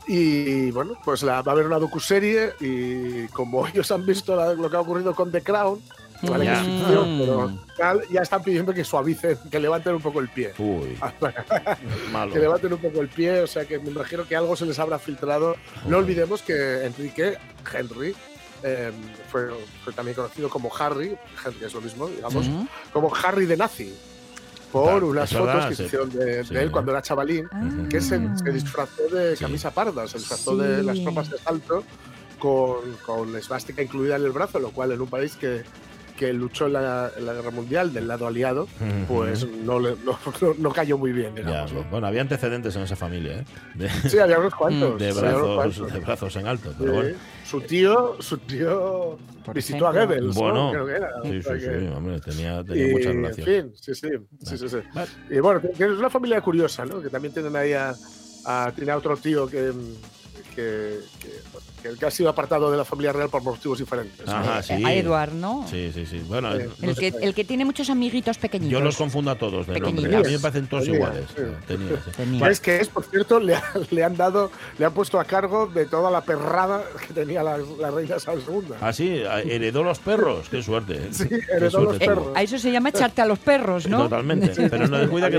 [0.06, 4.54] Y bueno, pues la, va a haber una docuserie y como ellos han visto la-
[4.54, 5.80] lo que ha ocurrido con The Crown,
[6.22, 6.44] ¿vale?
[6.44, 6.64] que es Ya.
[6.64, 10.52] ficción, pero tal, ya están pidiendo que suavicen, que levanten un poco el pie.
[10.58, 10.96] Uy,
[12.12, 12.32] malo.
[12.32, 14.78] que levanten un poco el pie, o sea que me imagino que algo se les
[14.78, 15.56] habrá filtrado.
[15.86, 17.38] No olvidemos que Enrique,
[17.72, 18.14] Henry,
[18.62, 18.92] eh,
[19.30, 19.48] fue,
[19.84, 22.66] fue también conocido como Harry, Henry es lo mismo, digamos, Mm.
[22.92, 23.94] como Harry de Nazi,
[24.74, 25.82] por Claro, unas fotos verdad, que sí.
[25.82, 26.52] se hicieron de, Sí.
[26.54, 27.62] de él cuando era chavalín, Ah.
[27.88, 29.44] que se, se disfrazó de Sí.
[29.44, 31.84] camisa parda, se disfrazó de las tropas de asalto
[32.40, 35.62] con, con esvástica incluida en el brazo, lo cual en un país que,
[36.16, 38.68] que luchó en la, en la guerra mundial del lado aliado,
[39.08, 41.72] pues no, le- no, no- no cayó muy bien, Ya, digamos.
[41.72, 41.84] ¿no?
[41.90, 43.44] bueno, había antecedentes en esa familia, ¿eh?
[43.74, 44.98] De, Sí, había unos cuantos.
[45.00, 45.92] de unos brazos, cuantos.
[45.92, 46.76] de brazos en alto, Sí.
[46.78, 47.16] pero bueno.
[47.44, 49.18] Su tío, su tío
[49.52, 49.92] visitó a.
[49.92, 50.42] Goebbels, ¿no?
[50.42, 51.08] Bueno, Creo que era.
[51.22, 53.46] sí, O sea sí, sí, que- hombre, tenía, tenía y, mucha en relación.
[53.46, 54.08] fin, sí, sí,
[54.44, 54.76] sí, sí, sí.
[54.94, 55.10] Vale.
[55.30, 57.02] Y bueno, tienes una familia curiosa, ¿no?
[57.02, 57.94] Que también tienen ahí a,
[58.46, 59.72] a- tiene a otro tío que,
[60.54, 61.28] que, que,
[61.92, 64.24] que- que ha sido apartado de la familia real por motivos diferentes.
[64.64, 64.72] sí.
[64.84, 65.66] A Edward, ¿no?
[65.70, 66.18] Sí, sí, sí.
[66.26, 66.64] Bueno, Sí.
[66.80, 68.72] no El que, el que tiene muchos amiguitos pequeñitos.
[68.72, 70.16] yo los confundo a todos de nombre.
[70.16, 71.24] A mí me parecen todos Tenía, iguales.
[71.36, 71.42] sí.
[71.66, 72.10] Tenía, sí.
[72.16, 72.40] Tenía.
[72.40, 72.88] ¿Sabes qué es?
[72.88, 76.22] Por cierto, le, ha- le han dado, le han puesto a cargo de toda la
[76.22, 78.74] perrada que tenía la, la reina Isabel II.
[78.80, 79.08] Ah, sí,
[79.44, 80.48] heredó los perros.
[80.48, 80.94] Qué suerte.
[80.94, 81.08] ¿eh?
[81.12, 82.28] Sí, heredó los Eh, perros.
[82.34, 84.04] a eso se llama echarte a los perros, ¿no?
[84.04, 84.52] Totalmente.
[84.68, 85.38] Pero no descuida que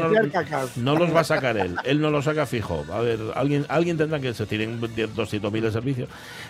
[0.78, 1.76] no los va a sacar él.
[1.84, 2.86] Él no los saca fijo.
[2.92, 6.08] A ver, alguien, alguien tendrá que se tienen 200.000 de servicio.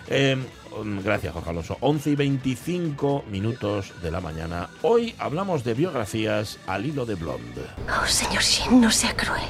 [0.08, 0.36] Eh,
[0.78, 1.76] um, gracias, Jorge Alonso.
[1.80, 4.68] 11 y 25 minutos de la mañana.
[4.82, 7.62] Hoy hablamos de biografías al hilo de Blonde.
[7.88, 9.42] Oh, señor Shin, no sea cruel.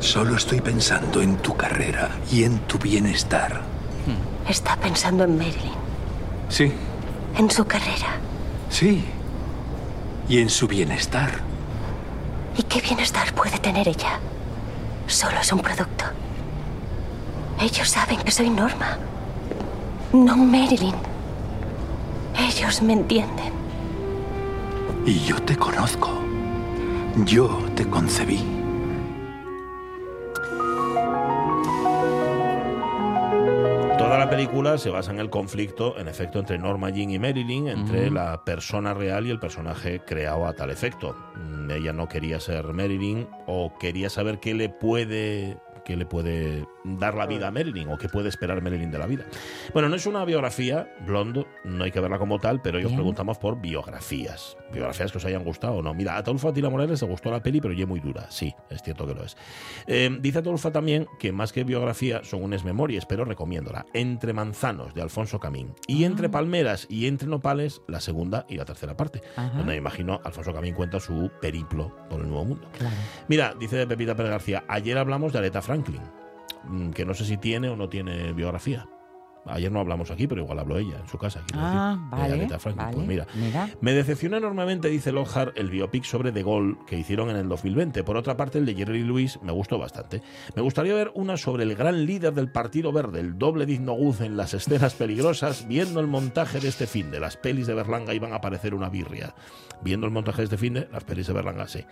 [0.00, 3.62] Solo estoy pensando en tu carrera y en tu bienestar.
[4.48, 5.72] Está pensando en Marilyn,
[6.50, 6.70] Sí,
[7.38, 8.18] en su carrera.
[8.68, 9.04] sí.
[10.28, 11.30] Y en su bienestar.
[12.56, 14.18] ¿Y qué bienestar puede tener ella?
[15.06, 16.06] Solo es un producto.
[17.60, 18.98] Ellos saben que soy Norma,
[20.14, 20.94] no Marilyn.
[22.38, 23.52] Ellos me entienden.
[25.04, 26.10] Y yo te conozco.
[27.26, 28.38] Yo te concebí.
[33.98, 37.68] Toda la película se basa en el conflicto, en efecto, entre Norma Jean y Marilyn,
[37.68, 41.16] entre la persona real y el personaje creado a tal efecto.
[41.36, 46.66] Mm, Ella no quería ser Marilyn o quería saber qué le puede qué le puede
[46.84, 49.24] dar la vida a Marilyn o qué puede esperar Marilyn de la vida.
[49.72, 52.90] Bueno, no es una biografía, Blonde, no hay que verla como tal, pero hoy os
[52.90, 52.98] Bien.
[52.98, 54.56] preguntamos por biografías.
[54.72, 55.94] Biografías que os hayan gustado o no.
[55.94, 58.26] Mira, a Ataulfo Atila Morales le gustó la peli, pero ya muy dura.
[58.30, 59.36] Sí, es cierto que lo es.
[59.86, 63.86] Eh, dice Ataulfo también que más que biografía son unas memorias, pero recomiéndola.
[63.94, 65.74] Entre manzanos, de Alfonso Camín.
[65.86, 69.20] Y entre palmeras y entre nopales, la segunda y la tercera parte.
[69.36, 69.48] Ajá.
[69.56, 72.68] Donde me imagino Alfonso Camín cuenta su periplo por el Nuevo Mundo.
[72.78, 72.94] Claro.
[73.28, 76.02] Mira, dice Pepita Pérez García, ayer hablamos de Aretha Franklin,
[76.68, 78.86] mm, que no sé si tiene o no tiene biografía.
[79.46, 81.42] Ayer no hablamos aquí, pero igual habló ella en su casa.
[81.46, 82.58] quiero Ah, decir, de vale.
[82.58, 82.76] Franklin.
[82.76, 82.94] vale.
[82.96, 83.68] Pues mira, Mira.
[83.80, 88.04] me decepciona enormemente, dice Lockhart, el biopic sobre De Gaulle que hicieron en el 2020.
[88.04, 90.22] Por otra parte, el de Jerry Lewis me gustó bastante.
[90.56, 94.36] Me gustaría ver una sobre el gran líder del Partido Verde, el doble Diznoguz en
[94.36, 98.32] las escenas peligrosas, viendo el montaje de este fin de las pelis de Berlanga iban
[98.32, 99.34] a aparecer una birria.
[99.82, 101.84] Viendo el montaje de este fin de las pelis de Berlanga, sí.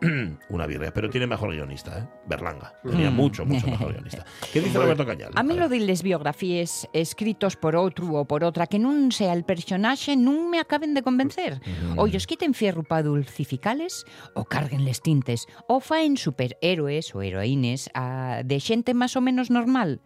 [0.50, 2.08] una birria, pero tiene mejor guionista, ¿eh?
[2.26, 2.72] Berlanga.
[2.82, 3.14] Tenía Mm.
[3.14, 4.24] mucho, mucho mejor guionista.
[4.52, 5.30] ¿Qué dice Roberto Cañal?
[5.34, 9.36] A mí lo de les biografías escritos por outro ou por outra que non sea
[9.36, 11.60] el personaxe non me acaben de convencer.
[11.60, 11.94] Mm-hmm.
[11.94, 12.00] Mm.
[12.00, 18.40] Ou os quiten fierro pa dulcificales ou carguenles tintes ou faen superhéroes ou heroínes a,
[18.42, 20.00] de xente máis ou menos normal.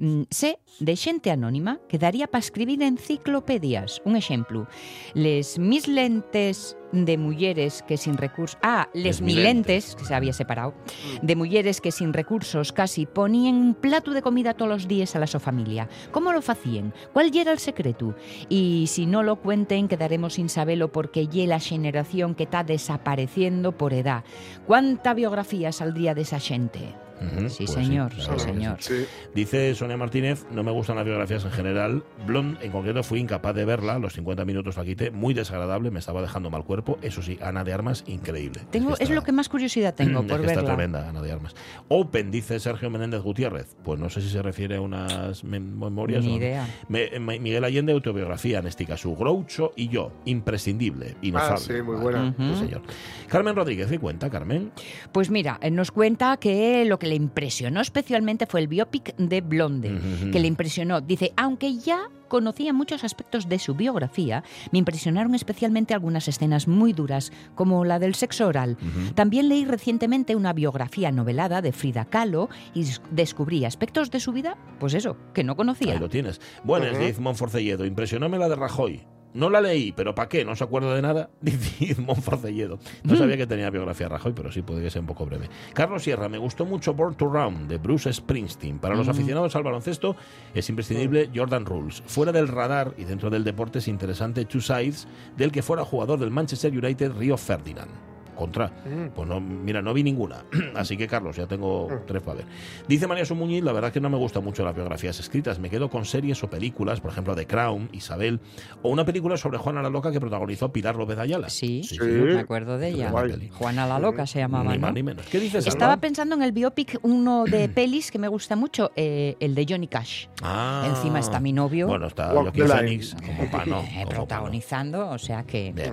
[0.00, 4.00] Mm, sé de xente anónima que daría para escribir enciclopedias.
[4.06, 4.66] Un exemplo,
[5.12, 8.58] les mis lentes de mulleres que sin recursos...
[8.62, 10.72] Ah, les, Les milentes, que se había separado,
[11.20, 15.18] de mulleres que sin recursos casi ponían un plato de comida todos los días a
[15.18, 15.86] la su familia.
[16.12, 16.94] ¿Cómo lo hacían?
[17.12, 18.16] ¿Cuál era el secreto?
[18.48, 23.76] Y si no lo cuenten, quedaremos sin saberlo porque ye la generación que está desapareciendo
[23.76, 24.24] por edad.
[24.66, 26.94] ¿Cuánta biografía saldría de esa gente?
[27.20, 28.76] Ujú, Sí, pues señor, sí, señor.
[28.80, 29.04] Sí.
[29.34, 32.02] Dice Sonia Martínez, no me gustan las biografías en general.
[32.26, 33.98] Blonde, en concreto, fui incapaz de verla.
[33.98, 35.10] Los 50 minutos la quité.
[35.10, 36.98] Muy desagradable, me estaba dejando mal cuerpo.
[37.02, 38.60] Eso sí, Ana de Armas, increíble.
[38.70, 40.74] Tengo, que es está- lo que más curiosidad tengo es por que está verla.
[40.76, 41.54] tremenda, Ana de Armas.
[41.88, 43.76] Open, dice Sergio Menéndez Gutiérrez.
[43.84, 46.36] Pues no sé si se refiere a unas mem- memorias Ni o no.
[46.38, 46.66] idea.
[46.88, 49.14] Me- me- Miguel Allende, autobiografía, en este caso.
[49.14, 51.54] Groucho y yo, imprescindible, inefable.
[51.54, 52.34] Ah, sí, muy buena.
[52.36, 52.56] sí, Ujú.
[52.56, 52.82] señor.
[53.28, 54.72] Carmen Rodríguez, ¿qué cuenta, Carmen?
[55.12, 59.42] Pues mira, eh, nos cuenta que lo que le impresionó especialmente fue el biopic de
[59.42, 60.00] Blonde,
[60.32, 61.00] que le impresionó.
[61.02, 66.92] Dice, aunque ya conocía muchos aspectos de su biografía, me impresionaron especialmente algunas escenas muy
[66.92, 68.76] duras, como la del sexo oral.
[69.14, 74.32] También leí recientemente una biografía novelada de Frida Kahlo y des- descubrí aspectos de su
[74.32, 75.92] vida, pues eso, que no conocía.
[75.94, 76.40] Ahí lo tienes.
[76.64, 77.84] Buenas, dice Monforcelledo.
[77.84, 79.02] Impresionóme la de Rajoy.
[79.32, 80.44] No la leí, pero ¿para qué?
[80.44, 81.30] No se acuerda de nada.
[81.40, 82.78] Dice Monforcelledo.
[83.04, 85.48] No sabía que tenía biografía Rajoy, pero sí puede que sea un poco breve.
[85.72, 88.78] Carlos Sierra, me gustó mucho Born to Run de Bruce Springsteen.
[88.78, 90.16] Para los aficionados al baloncesto
[90.54, 92.02] es imprescindible Jordan Rules.
[92.06, 96.18] Fuera del radar y dentro del deporte es interesante Two Sides del que fuera jugador
[96.18, 98.09] del Manchester United Río Ferdinand.
[98.40, 98.70] Contra.
[99.14, 100.44] Pues no, mira, no vi ninguna.
[100.74, 102.46] Así que, Carlos, ya tengo tres para ver.
[102.88, 105.58] Dice María Sumuñiz, la verdad es que no me gustan mucho las biografías escritas.
[105.58, 108.40] Me quedo con series o películas, por ejemplo, The Crown, Isabel,
[108.80, 111.50] o una película sobre Juana la Loca que protagonizó Pilar López Ayala.
[111.50, 111.98] Sí, Sí.
[112.00, 113.12] me acuerdo de ella.
[113.52, 114.86] Juana la Loca se llamaba, Ni ¿no?
[114.86, 115.26] más ni menos.
[115.26, 116.00] ¿Qué dices, Estaba Alba?
[116.00, 119.86] pensando en el biopic, uno de pelis que me gusta mucho, eh, el de Johnny
[119.86, 120.28] Cash.
[120.42, 120.86] Ah.
[120.88, 121.88] Encima está mi novio.
[121.88, 122.66] Bueno, está Joaquín.
[122.66, 123.80] Phoenix como pano.
[123.82, 125.74] Eh, protagonizando, o sea que...
[125.76, 125.92] Eh,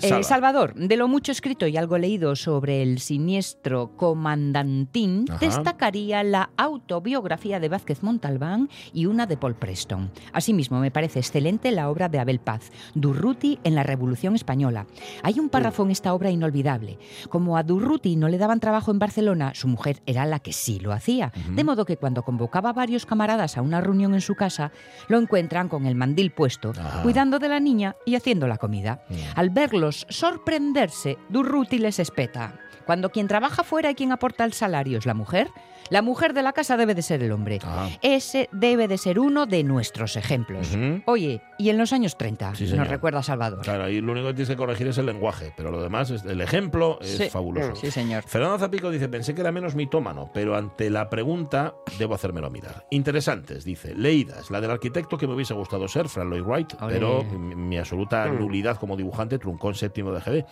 [0.00, 0.22] Salva.
[0.22, 5.38] Salvador, de lo mucho escrito y algo leído sobre el siniestro comandantín, Ajá.
[5.38, 10.10] destacaría la autobiografía de Vázquez Montalbán y una de Paul Preston.
[10.32, 14.86] Asimismo, me parece excelente la obra de Abel Paz, Durruti en la Revolución Española.
[15.22, 16.98] Hay un párrafo en esta obra inolvidable.
[17.28, 20.80] Como a Durruti no le daban trabajo en Barcelona, su mujer era la que sí
[20.80, 21.32] lo hacía.
[21.50, 24.72] De modo que cuando convocaba a varios camaradas a una reunión en su casa,
[25.08, 27.02] lo encuentran con el mandil puesto, Ajá.
[27.02, 29.02] cuidando de la niña y haciendo la comida.
[29.08, 29.14] Mm.
[29.36, 32.54] Al verlos sorprenderse, Durruti les espeta.
[32.86, 35.50] Cuando quien trabaja fuera y quien aporta el salario es la mujer,
[35.90, 37.58] la mujer de la casa debe de ser el hombre.
[37.64, 37.88] Ah.
[38.02, 40.76] Ese debe de ser uno de nuestros ejemplos.
[41.06, 43.60] Oye, y en los años 30, Sí, nos recuerda Salvador.
[43.62, 46.24] Claro, ahí lo único que tienes que corregir es el lenguaje, pero lo demás, es,
[46.24, 47.30] el ejemplo es Sí.
[47.30, 47.74] fabuloso.
[47.76, 48.24] Sí, señor.
[48.26, 52.86] Fernando Zapico dice, pensé que era menos mitómano, pero ante la pregunta debo hacérmelo mirar.
[52.90, 54.50] Interesantes, dice, leídas.
[54.50, 58.26] La del arquitecto que me hubiese gustado ser, Frank Lloyd Wright, pero mi, mi absoluta
[58.28, 60.44] nulidad como dibujante truncó en séptimo de GB.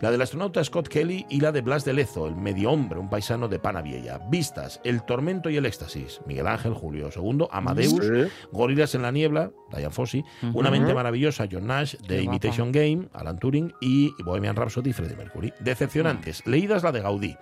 [0.00, 3.08] La del astronauta Scott Kelly y la de Blas de Lezo, el medio hombre, un
[3.08, 4.18] paisano de pana vieja.
[4.28, 8.30] Vistas, El tormento y el éxtasis, Miguel Ángel, Julio II, Amadeus, Sí.
[8.52, 13.08] Gorilas en la niebla, Diane Fossey, Una mente maravillosa, John Nash, The Qué Imitation Game,
[13.14, 15.52] Alan Turing y Bohemian Rhapsody, Freddie Mercury.
[15.60, 16.46] Decepcionantes.
[16.46, 17.36] Leídas la de Gaudí.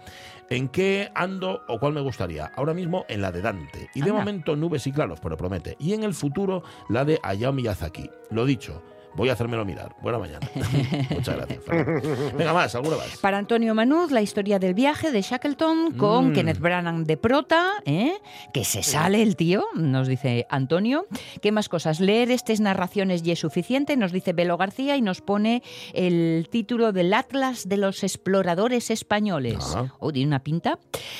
[0.50, 2.46] ¿En qué ando o cuál me gustaría?
[2.56, 3.88] Ahora mismo en la de Dante.
[3.94, 4.20] Y de Anda.
[4.20, 5.76] momento nubes y claros, pero promete.
[5.78, 8.10] Y en el futuro la de Hayao Miyazaki.
[8.30, 8.82] Lo dicho.
[9.14, 9.94] Voy a hacérmelo mirar.
[10.00, 10.48] Buena mañana.
[11.10, 11.64] Muchas gracias.
[11.64, 12.36] Fernando.
[12.36, 13.18] Venga, más, alguna más.
[13.18, 16.32] Para Antonio Manuz, la historia del viaje de Shackleton con Mm.
[16.32, 18.12] Kenneth Branagh de prota, ¿eh?
[18.54, 21.06] que se sale el tío, nos dice Antonio.
[21.40, 22.00] ¿Qué más cosas?
[22.00, 26.92] Leer estas narraciones y es suficiente, nos dice Belo García y nos pone el título
[26.92, 29.58] del Atlas de los Exploradores Españoles.
[29.76, 29.86] Ah.
[29.98, 30.78] Oh, tiene una pinta.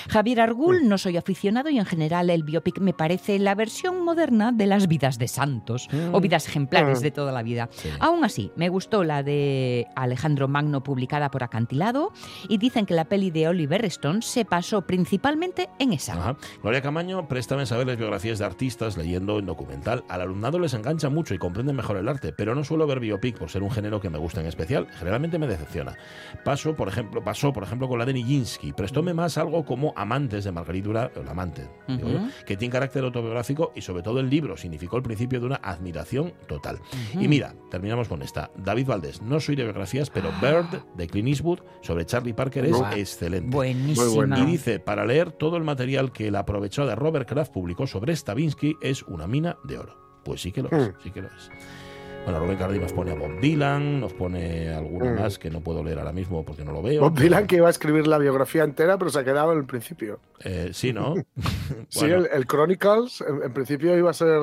[0.09, 4.50] Javier Argul, no soy aficionado y en general el biopic me parece la versión moderna
[4.52, 7.68] de las vidas de santos o vidas ejemplares de toda la vida.
[7.83, 7.90] Sí.
[8.01, 12.12] Aún así, me gustó la de Alejandro Magno publicada por Acantilado
[12.49, 16.12] y dicen que la peli de Oliver Stone se pasó principalmente en esa.
[16.14, 16.37] Ajá.
[16.62, 20.05] Gloria Camaño, préstame saber las biografías de artistas leyendo en documental.
[20.09, 23.38] Al alumnado les engancha mucho y comprenden mejor el arte, pero no suelo ver biopic
[23.38, 24.87] por ser un género que me gusta en especial.
[24.99, 25.97] Generalmente me decepciona.
[26.45, 28.73] Paso, por ejemplo, pasó, por ejemplo, con la de Nijinsky.
[28.73, 32.29] Prestóme más algo como Amantes de Margarita Dura, el amante, digo yo, Ujú.
[32.47, 36.33] que tiene carácter autobiográfico y sobre todo el libro significó el principio de una admiración
[36.49, 36.79] total.
[37.18, 38.50] Y mira, terminamos con esta.
[38.54, 42.76] David Valdés, no soy de biografías, pero Bird de Clint Eastwood sobre Charlie Parker es
[42.94, 43.48] excelente.
[43.50, 44.38] Buenísima.
[44.38, 48.14] Y dice, para leer todo el material que el aprovechó de Robert Kraft publicó sobre
[48.14, 49.96] Stravinsky es una mina de oro.
[50.22, 50.92] Pues sí que lo es, Mm.
[51.02, 51.50] sí que lo es.
[52.24, 55.18] Bueno, Rubén Cardi nos pone a Bob Dylan, nos pone alguno Mm.
[55.18, 57.00] más que no puedo leer ahora mismo porque no lo veo.
[57.00, 59.64] Bob Dylan que iba a escribir la biografía entera, pero se ha quedado en el
[59.64, 60.20] principio.
[60.44, 61.14] Eh, sí, ¿no?
[61.88, 64.38] Sí, el, el Chronicles, en, en principio iba a ser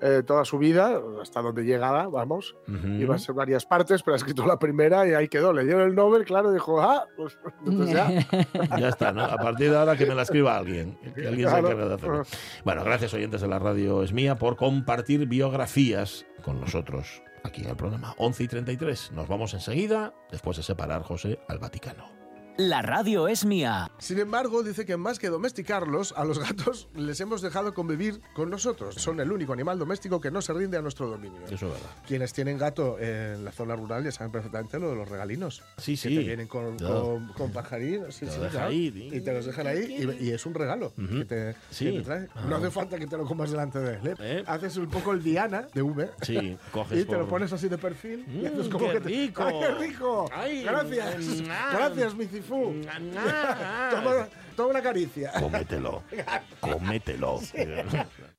[0.00, 2.56] eh, toda su vida, hasta donde llegaba, vamos.
[2.98, 5.52] Iba a ser varias partes, pero ha escrito la primera y ahí quedó.
[5.52, 8.08] Le dieron el Nobel, claro, dijo, ah, pues entonces ya.
[8.78, 9.24] Ya está, ¿no?
[9.24, 10.98] A partir de ahora que me la escriba alguien.
[11.14, 12.22] Que alguien se encargue de hacerlo.
[12.64, 17.70] Bueno, gracias oyentes de la radio es mía por compartir biografías con nosotros aquí en
[17.70, 18.14] el programa.
[18.18, 19.12] 11 y 33.
[19.12, 22.17] Nos vamos enseguida, después de separar José al Vaticano.
[22.60, 23.88] La radio es mía.
[23.98, 28.50] Sin embargo, dice que más que domesticarlos, a los gatos les hemos dejado convivir con
[28.50, 28.96] nosotros.
[28.96, 31.40] Son el único animal doméstico que no se rinde a nuestro dominio.
[31.44, 31.90] Eso es verdad.
[32.08, 35.62] Quienes tienen gato en la zona rural ya saben perfectamente lo de los regalinos.
[35.76, 36.16] Sí, Que sí.
[36.16, 37.02] te vienen con, Claro.
[37.04, 38.72] con, con pajaritos sí, sí, claro.
[38.72, 41.18] y te los dejan ahí y, y es un regalo Ujú.
[41.18, 41.84] que, te, Sí.
[41.84, 42.28] que te trae.
[42.48, 42.58] No Ah.
[42.58, 44.06] hace falta que te lo comas delante de él.
[44.08, 44.14] ¿eh?
[44.18, 44.44] ¿Eh?
[44.48, 47.78] Haces un poco el Diana de V Sí, coges y te lo pones así de
[47.78, 49.44] perfil y haces Mm, como qué que te- rico.
[49.44, 50.30] ¡Ay, qué rico!
[50.34, 51.24] Ay, Gracias.
[51.24, 51.70] mm, ah.
[51.72, 52.72] Gracias, mi Cifú.
[52.72, 52.80] Mm,
[53.90, 55.32] toma, toma una caricia.
[55.38, 56.02] Cómetelo.
[56.60, 57.40] Cómetelo.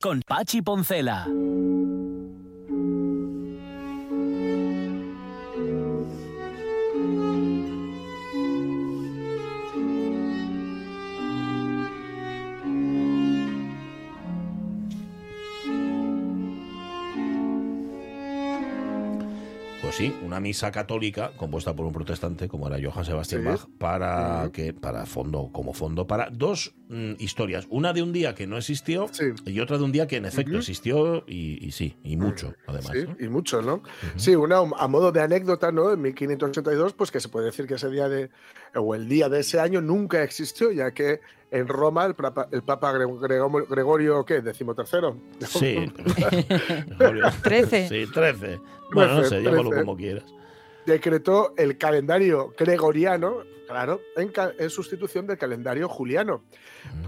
[0.00, 1.26] Con Pachi Poncela.
[20.40, 23.46] Una misa católica compuesta por un protestante como era Johann Sebastian Sí.
[23.46, 28.34] Bach para que para fondo como fondo para dos mm, historias, una de un día
[28.34, 29.26] que no existió Sí.
[29.46, 32.90] y otra de un día que en efecto existió y, y sí, y mucho además.
[32.92, 33.16] Sí, ¿no?
[33.24, 33.82] y mucho, ¿no?
[34.16, 35.92] Sí, una a modo de anécdota, ¿no?
[35.92, 38.30] En 1582, pues que se puede decir que ese día de,
[38.74, 42.62] o el día de ese año nunca existió, ya que en Roma el papa, el
[42.62, 44.40] papa Gre- Grego- Gregorio, ¿qué?
[44.40, 45.16] Decimotercero.
[45.40, 45.92] Sí.
[46.98, 47.24] Gregorio.
[47.42, 47.88] Trece.
[47.88, 48.60] Sí, 13.
[48.92, 49.84] Bueno, no Trece, sé, llámalo trece.
[49.84, 50.24] como quieras.
[50.86, 53.38] Decretó el calendario gregoriano,
[53.70, 56.42] claro, en, sustitución del calendario juliano.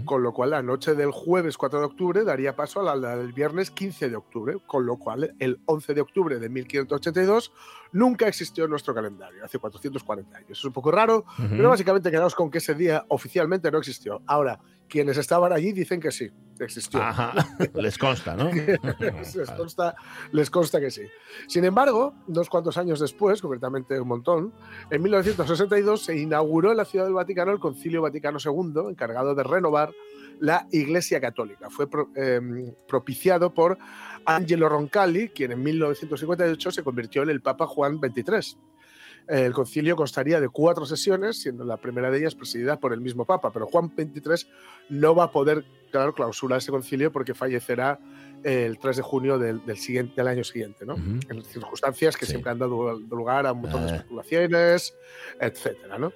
[0.05, 3.33] Con lo cual, la noche del jueves 4 de octubre daría paso a la, del
[3.33, 4.57] viernes 15 de octubre.
[4.67, 7.53] Con lo cual, el 11 de octubre de 1582
[7.93, 10.51] nunca existió en nuestro calendario, hace 440 años.
[10.59, 14.23] Es un poco raro, pero básicamente quedaos con que ese día oficialmente no existió.
[14.27, 14.61] Ahora,
[14.93, 17.01] quienes estaban allí dicen que sí, existió.
[17.03, 17.33] Ajá.
[17.75, 18.51] Les consta, ¿no?
[19.01, 19.95] les, consta,
[20.33, 21.01] les consta que sí.
[21.49, 24.53] Sin embargo, unos cuantos años después, concretamente un montón,
[24.91, 29.43] en 1962 se inauguró en la Ciudad del Vaticano el Concilio Vaticano II, encargado de
[29.43, 29.93] renovar
[30.41, 31.71] la Iglesia Católica.
[31.71, 33.79] Fue pro- eh, propiciado por
[34.27, 38.59] Angelo Roncalli, quien en 1958 se convirtió en el Papa Juan XXIII.
[39.29, 43.25] El concilio constaría de cuatro sesiones, siendo la primera de ellas presidida por el mismo
[43.25, 44.49] Papa, pero Juan XXIII
[44.91, 47.99] no va a poder, claro, clausurar ese concilio porque fallecerá
[48.43, 50.95] el 3 de junio del, del siguiente, del año siguiente, ¿no?
[50.97, 52.33] En circunstancias que Sí.
[52.33, 53.97] siempre han dado lugar a un montón de Eh.
[53.97, 54.95] especulaciones,
[55.41, 56.13] etcétera, ¿no?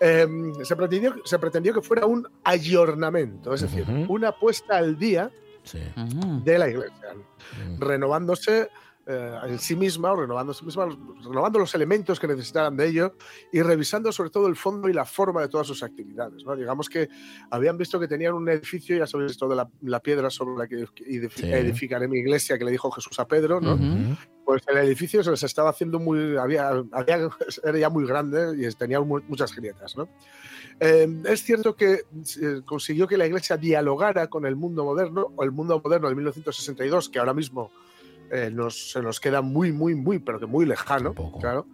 [0.00, 0.26] Eh,
[0.64, 5.30] se, pretendió, se pretendió que fuera un ayornamiento, es decir, una puesta al día
[5.62, 5.78] Sí.
[6.42, 7.14] De la iglesia,
[7.68, 7.80] Mm.
[7.80, 8.70] renovándose
[9.12, 10.86] eh, en sí misma, o renovando, en sí misma,
[11.24, 13.16] renovando los elementos que necesitaran de ello
[13.52, 16.44] y revisando sobre todo el fondo y la forma de todas sus actividades.
[16.44, 16.54] ¿no?
[16.54, 17.08] Digamos que
[17.50, 20.68] habían visto que tenían un edificio, ya sabéis esto de la, la piedra sobre la
[20.68, 21.52] que edifi- Sí.
[21.52, 23.78] edificaré mi iglesia, que le dijo Jesús a Pedro, ¿no?
[24.44, 26.36] Pues el edificio se les estaba haciendo muy.
[26.36, 27.28] Había, había-
[27.64, 29.96] era ya muy grande y tenía mu- muchas grietas.
[29.96, 30.08] ¿no?
[30.80, 31.92] Eh, es cierto que
[32.42, 36.14] eh, consiguió que la iglesia dialogara con el mundo moderno, o el mundo moderno de
[36.16, 37.70] 1962, que ahora mismo
[38.30, 41.38] eh, nos, se nos queda muy, muy, muy, pero que muy lejano, Tampoco.
[41.40, 41.66] claro.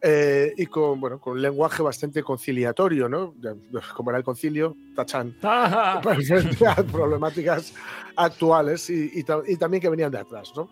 [0.00, 3.34] Eh, y con, bueno, con un lenguaje bastante conciliatorio, ¿no?
[3.40, 3.54] Ya,
[3.96, 5.34] Como era el concilio, tachan,
[6.02, 7.74] frente a problemáticas
[8.14, 10.68] actuales y, y y también que venían de atrás, ¿no?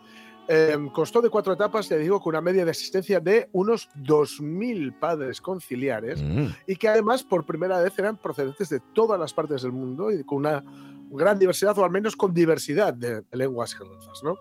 [0.49, 4.97] Eh, constó de cuatro etapas, te digo, con una media de asistencia de unos 2.000
[4.97, 6.47] padres conciliares Mm.
[6.69, 10.23] y que además por primera vez eran procedentes de todas las partes del mundo y
[10.23, 10.63] con una
[11.11, 14.23] gran diversidad o al menos con diversidad de, de lenguas y razas.
[14.23, 14.37] ¿no?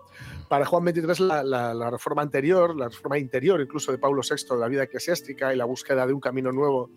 [0.48, 4.54] Para Juan XXIII la, la- la reforma anterior, la reforma interior incluso de Pablo VI
[4.54, 6.90] de la vida eclesiástica y la búsqueda de un camino nuevo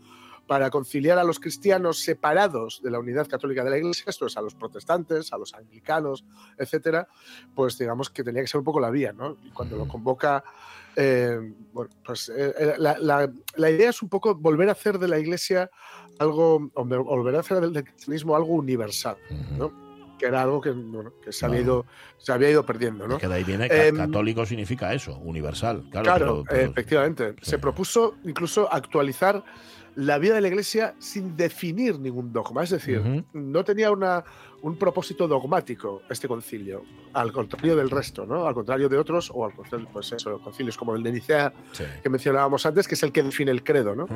[0.45, 4.35] para conciliar a los cristianos separados de la unidad católica de la Iglesia, esto es
[4.35, 6.25] a los protestantes, a los anglicanos,
[6.57, 7.07] etcétera,
[7.53, 9.38] pues digamos que tenía que ser un poco la vía, ¿no?
[9.43, 10.43] Y cuando lo convoca,
[10.95, 11.39] eh,
[11.71, 15.07] bueno, pues eh, eh, la, la- la idea es un poco volver a hacer de
[15.07, 15.69] la Iglesia
[16.17, 19.17] algo, volver a hacer del, del cristianismo algo universal,
[19.55, 19.88] ¿no?
[20.19, 21.86] Que era algo que, bueno, que se, había ido,
[22.17, 23.15] se había ido perdiendo, ¿no?
[23.15, 25.86] Es que de ahí viene Em, católico significa eso, universal.
[25.89, 27.36] Claro, Claro, pero- pero- efectivamente.
[27.41, 27.51] sí.
[27.51, 29.43] Se propuso incluso actualizar
[29.99, 32.63] la vida de la Iglesia sin definir ningún dogma.
[32.63, 33.01] Es decir,
[33.33, 34.23] no tenía una,
[34.62, 38.47] un propósito dogmático este concilio, al contrario del resto, ¿no?
[38.47, 41.83] Al contrario de otros, o al contrario, pues eso, concilios como el de Nicea Sí.
[42.01, 44.07] que mencionábamos antes, que es el que define el credo, ¿no?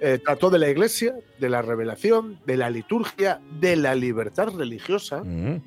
[0.00, 5.22] Eh, trató de la Iglesia, de la revelación, de la liturgia, de la libertad religiosa.
[5.24, 5.62] ¿no?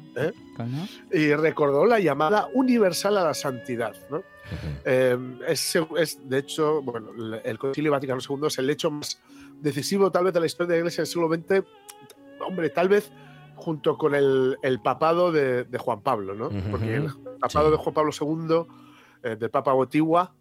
[1.11, 4.23] y recordó la llamada universal a la santidad, ¿no?
[4.85, 7.11] Eh, es, es, de hecho, bueno,
[7.43, 9.19] el Concilio Vaticano II es el hecho más
[9.61, 11.63] decisivo tal vez de la historia de la Iglesia del siglo XX,
[12.45, 13.11] hombre, tal vez
[13.55, 16.49] junto con el, el papado de, de Juan Pablo, ¿no?
[16.71, 17.07] Porque el
[17.39, 17.71] papado Sí.
[17.71, 18.65] de Juan Pablo II,
[19.23, 20.33] eh, del Papa Botigua,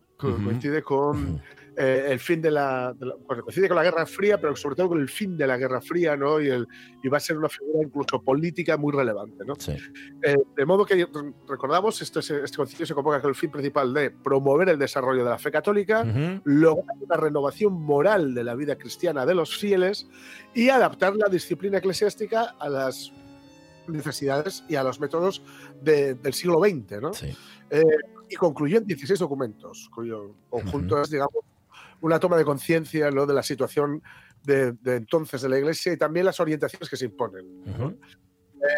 [0.45, 1.41] coincide con.
[1.83, 4.77] Eh, el fin de la, de la- bueno, coincide con la Guerra Fría, pero sobre
[4.77, 6.39] todo con el fin de la Guerra Fría, ¿no?
[6.41, 6.69] Y, el,
[7.03, 9.55] y va a ser una figura incluso política muy relevante, ¿no?
[9.59, 9.73] Sí.
[10.23, 13.51] Eh, de modo que re- recordamos, esto es- este concilio se convoca con el fin
[13.51, 16.43] principal de promover el desarrollo de la fe católica, Ujú.
[16.45, 20.07] lograr una renovación moral de la vida cristiana de los fieles
[20.55, 23.13] y adaptar la disciplina eclesiástica a las
[23.89, 25.43] necesidades y a los métodos
[25.83, 27.13] de- del siglo XX, ¿no?
[27.15, 27.35] Sí.
[27.71, 27.83] Eh,
[28.29, 31.45] y concluyó en 16 documentos, cuyo conjunto es, digamos,
[32.03, 33.27] una toma de conciencia ¿no?
[33.27, 34.03] de la situación
[34.45, 37.45] de, de entonces de la Iglesia y también las orientaciones que se imponen.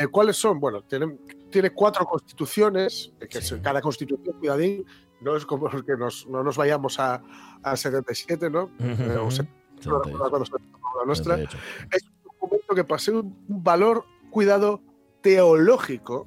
[0.00, 0.61] Eh, ¿Cuáles son?
[0.61, 1.18] Bueno, tiene,
[1.50, 3.56] tiene cuatro constituciones, eh, que Sí.
[3.61, 4.85] cada constitución, cuidadín,
[5.20, 7.22] no es como que nos, no nos vayamos a,
[7.62, 8.70] a 77, ¿no?
[8.78, 9.30] Eh, o Ujú.
[9.30, 9.48] se-
[9.87, 11.35] no recuerdo cuándo se tomó la nuestra.
[11.37, 11.58] 78.
[11.92, 14.80] Es un documento que posee un, valor, cuidado,
[15.20, 16.26] teológico,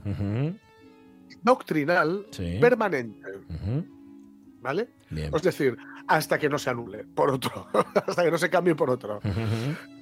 [1.44, 2.58] doctrinal, Sí.
[2.60, 3.28] permanente.
[4.62, 4.90] ¿vale?
[5.12, 5.32] Bien.
[5.36, 5.78] Es decir,
[6.08, 7.68] hasta que no se anule por otro,
[8.08, 9.20] hasta que no se cambie por otro.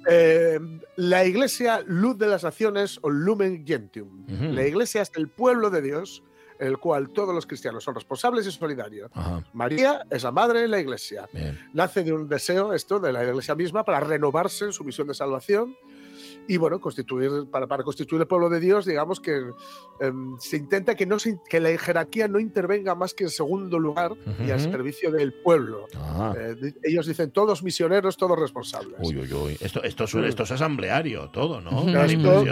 [0.08, 0.58] Eh,
[0.96, 4.24] la iglesia, luz de las naciones o lumen gentium.
[4.54, 6.22] La iglesia es el pueblo de Dios,
[6.58, 9.10] el cual todos los cristianos son responsables y solidarios.
[9.14, 9.44] Ajá.
[9.52, 11.28] María es la madre de la iglesia.
[11.32, 11.58] Bien.
[11.72, 15.14] Nace de un deseo, esto, de la iglesia misma, para renovarse en su misión de
[15.14, 15.76] salvación.
[16.46, 19.40] Y bueno, constituir, para, para constituir el pueblo de Dios, digamos que
[20.00, 23.78] em, se intenta que, no se- que la jerarquía no intervenga más que en segundo
[23.78, 24.12] lugar
[24.46, 25.86] y al servicio del pueblo.
[25.96, 26.34] Ah.
[26.38, 28.96] Eh, ellos dicen todos misioneros, todos responsables.
[29.00, 29.56] Uy, uy, uy.
[29.60, 31.70] Esto, esto, es, esto es asambleario, todo, ¿no?
[32.04, 32.44] Esto-.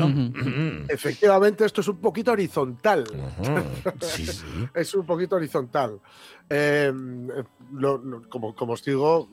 [0.88, 3.04] Efectivamente, esto es un poquito horizontal.
[3.40, 3.54] Ujú.
[4.00, 4.46] Sí, sí.
[4.74, 6.00] Es un poquito horizontal.
[6.48, 6.92] Eh,
[7.72, 9.28] lo- lo- como, como os digo,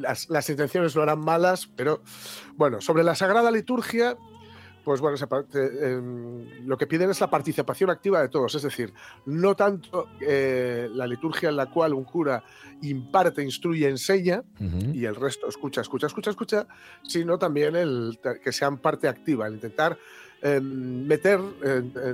[0.00, 2.02] las, las intenciones no eran malas, pero
[2.56, 4.16] bueno, sobre la Sagrada Liturgia,
[4.84, 8.92] pues bueno, se em, lo que piden es la participación activa de todos, es decir,
[9.26, 12.42] no tanto eh, la liturgia en la cual un cura
[12.82, 14.42] imparte, instruye, enseña,
[14.94, 16.66] y el resto escucha, escucha, escucha, escucha,
[17.02, 19.98] sino también el que sean parte activa, el intentar
[20.42, 21.38] eh, meter,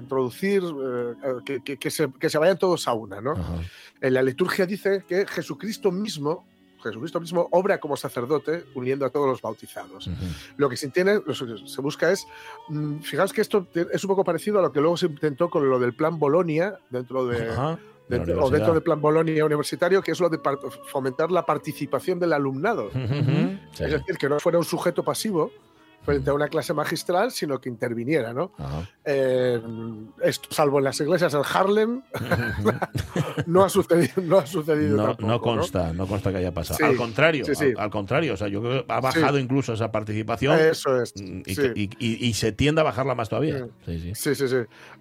[0.01, 3.21] introducir, eh, que, que- que se, que se vayan todos a una.
[3.21, 3.35] ¿no?
[4.01, 6.45] En la liturgia dice que Jesucristo mismo,
[6.83, 10.11] Jesucristo mismo obra como sacerdote uniendo a todos los bautizados.
[10.57, 12.27] Lo que se, tiene, lo que se busca es,
[12.69, 15.69] mm, fijaos que esto es un poco parecido a lo que luego se intentó con
[15.69, 18.51] lo del plan Bolonia dentro de, la dentro, o universidad.
[18.51, 20.39] dentro del plan Bolonia universitario, que es lo de
[20.91, 22.91] fomentar la participación del alumnado.
[22.93, 25.51] Es decir, que no fuera un sujeto pasivo
[26.07, 28.53] frente a una clase magistral, sino que interviniera, ¿no?
[29.05, 29.61] Eh,
[30.23, 32.03] esto, salvo en las iglesias en Harlem,
[33.47, 36.07] no ha sucedido, no ha sucedido No, tampoco, no consta, ¿no?
[36.07, 36.79] consta que haya pasado.
[36.79, 37.65] Sí, al contrario, sí, sí.
[37.77, 41.13] Al, al contrario, o sea, yo creo que ha bajado incluso esa participación Eso es.
[41.17, 41.57] y, sí.
[41.57, 43.67] que- y- y- y se tiende a bajarla más todavía.
[43.85, 44.13] Sí, sí.
[44.15, 44.57] Sí, sí, sí.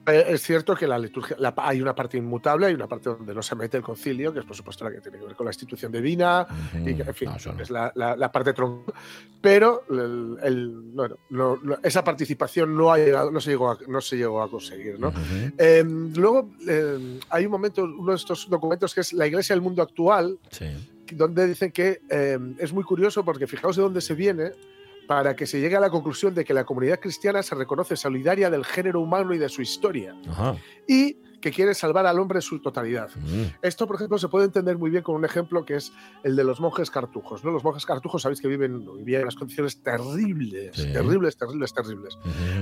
[0.08, 3.34] Eh, es cierto que la liturgia, la- hay una parte inmutable, hay una parte donde
[3.34, 5.46] no se mete el concilio, que es por supuesto la que tiene que ver con
[5.46, 6.48] la institución divina,
[6.86, 8.94] y que, en fin, No, es la, la- la parte troncal.
[9.42, 13.78] Pero el- el- bueno, no- no- esa participación no, ha llegado, no, se llegó a,
[13.88, 15.00] no se llegó a conseguir.
[15.00, 15.12] ¿no?
[15.58, 15.84] Eh,
[16.16, 19.82] luego eh, hay un momento, uno de estos documentos que es la Iglesia del Mundo
[19.82, 20.66] Actual, Sí.
[21.12, 24.52] donde dicen que eh, es muy curioso porque fijaos de dónde se viene
[25.08, 28.50] para que se llegue a la conclusión de que la comunidad cristiana se reconoce solidaria
[28.50, 30.16] del género humano y de su historia
[30.88, 33.12] y que quiere salvar al hombre en su totalidad.
[33.18, 33.44] Mm.
[33.62, 35.94] Esto, por ejemplo, se puede entender muy bien con un ejemplo que es
[36.24, 37.44] el de los monjes cartujos.
[37.44, 37.52] ¿no?
[37.52, 40.92] Los monjes cartujos sabéis que viven, vivían en unas condiciones terribles, Sí.
[40.92, 42.18] terribles, terribles, terribles.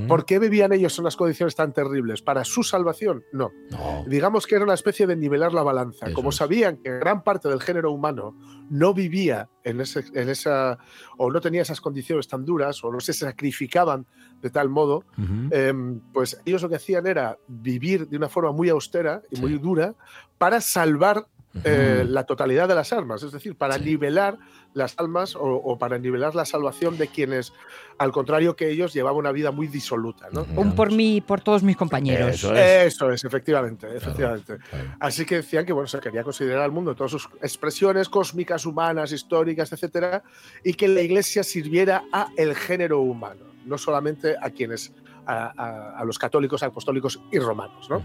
[0.09, 2.21] ¿Por qué vivían ellos en unas condiciones tan terribles?
[2.21, 3.23] ¿Para su salvación?
[3.31, 3.51] No.
[3.71, 4.03] No.
[4.05, 6.07] Digamos que era una especie de nivelar la balanza.
[6.07, 6.36] Eso Como es.
[6.36, 8.38] sabían que gran parte del género humano
[8.69, 10.77] no vivía en, ese, en esa,
[11.17, 14.05] o no tenía esas condiciones tan duras, o no se sacrificaban
[14.44, 15.04] de tal modo,
[15.50, 19.41] em, pues ellos lo que hacían era vivir de una forma muy austera y Sí.
[19.41, 19.96] muy dura
[20.38, 21.26] para salvar
[21.66, 23.82] eh, la totalidad de las almas, es decir, para Sí.
[23.86, 24.39] nivelar
[24.74, 27.54] las almas o, o para nivelar la salvación de quienes,
[28.00, 30.30] al contrario que ellos, llevaban una vida muy disoluta.
[30.32, 30.48] ¿no?
[30.56, 32.28] Un por mí y por todos mis compañeros.
[32.34, 32.94] Eso es.
[32.96, 34.58] Eso es, efectivamente, efectivamente.
[34.68, 34.96] Claro.
[35.00, 38.66] Así que decían que bueno, se quería considerar al mundo en todas sus expresiones cósmicas,
[38.66, 40.24] humanas, históricas, etcétera,
[40.64, 44.93] y que la Iglesia sirviera a el género humano, no solamente a quienes,
[45.26, 47.89] a, a- a los católicos, apostólicos y romanos.
[47.89, 48.01] ¿no?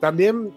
[0.00, 0.52] También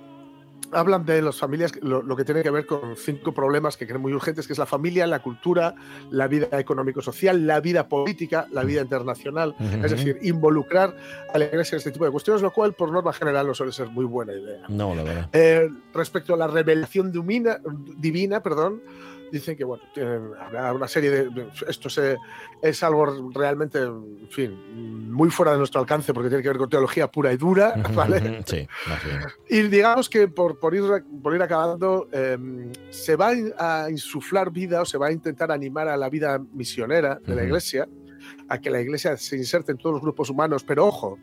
[0.72, 4.02] hablan de las familias, lo, lo que tiene que ver con cinco problemas que creen
[4.02, 5.76] muy urgentes, que es la familia, la cultura,
[6.10, 10.96] la vida económico-social, la vida política, la vida internacional, es decir, involucrar
[11.32, 13.72] a la Iglesia en este tipo de cuestiones, lo cual por norma general no suele
[13.72, 14.64] ser muy buena idea.
[14.68, 15.30] No, la verdad.
[15.32, 17.60] Eh, respecto a la revelación divina,
[17.98, 18.82] divina perdón,
[19.34, 19.84] dicen que bueno,
[20.40, 21.48] habrá una serie de.
[21.68, 22.18] Esto se-
[22.62, 26.70] es algo realmente, en fin, muy fuera de nuestro alcance porque tiene que ver con
[26.70, 28.44] teología pura y dura, ¿vale?
[28.46, 29.20] Sí, más bien.
[29.50, 30.84] Y digamos que por, por, ir,
[31.22, 32.38] por ir acabando, eh,
[32.92, 37.20] se va a insuflar vida o se va a intentar animar a la vida misionera
[37.26, 37.88] de la iglesia,
[38.48, 41.18] a que la iglesia se inserte en todos los grupos humanos, pero ojo,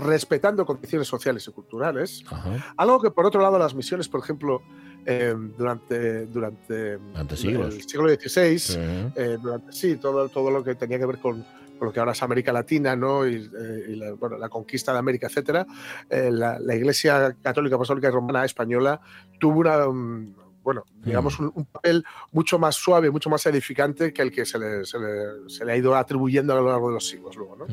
[0.00, 2.24] respetando condiciones sociales y culturales.
[2.30, 2.72] Ajá.
[2.76, 4.62] Algo que por otro lado las misiones, por ejemplo,
[5.06, 7.74] eh, durante, durante Durante siglos.
[7.74, 9.12] el siglo XVI, Ujú.
[9.16, 11.42] eh, durante, sí, todo, todo lo que tenía que ver con,
[11.78, 13.26] con lo que ahora es América Latina, ¿no?
[13.26, 15.66] Y, eh, y la, bueno, la conquista de América, etcétera,
[16.10, 19.00] la, la Iglesia Católica Apostólica y Romana Española
[19.38, 24.22] tuvo una, um, bueno, digamos, un, un papel mucho más suave, mucho más edificante que
[24.22, 26.94] el que se le, se le- se le ha ido atribuyendo a lo largo de
[26.94, 27.66] los siglos luego, ¿no?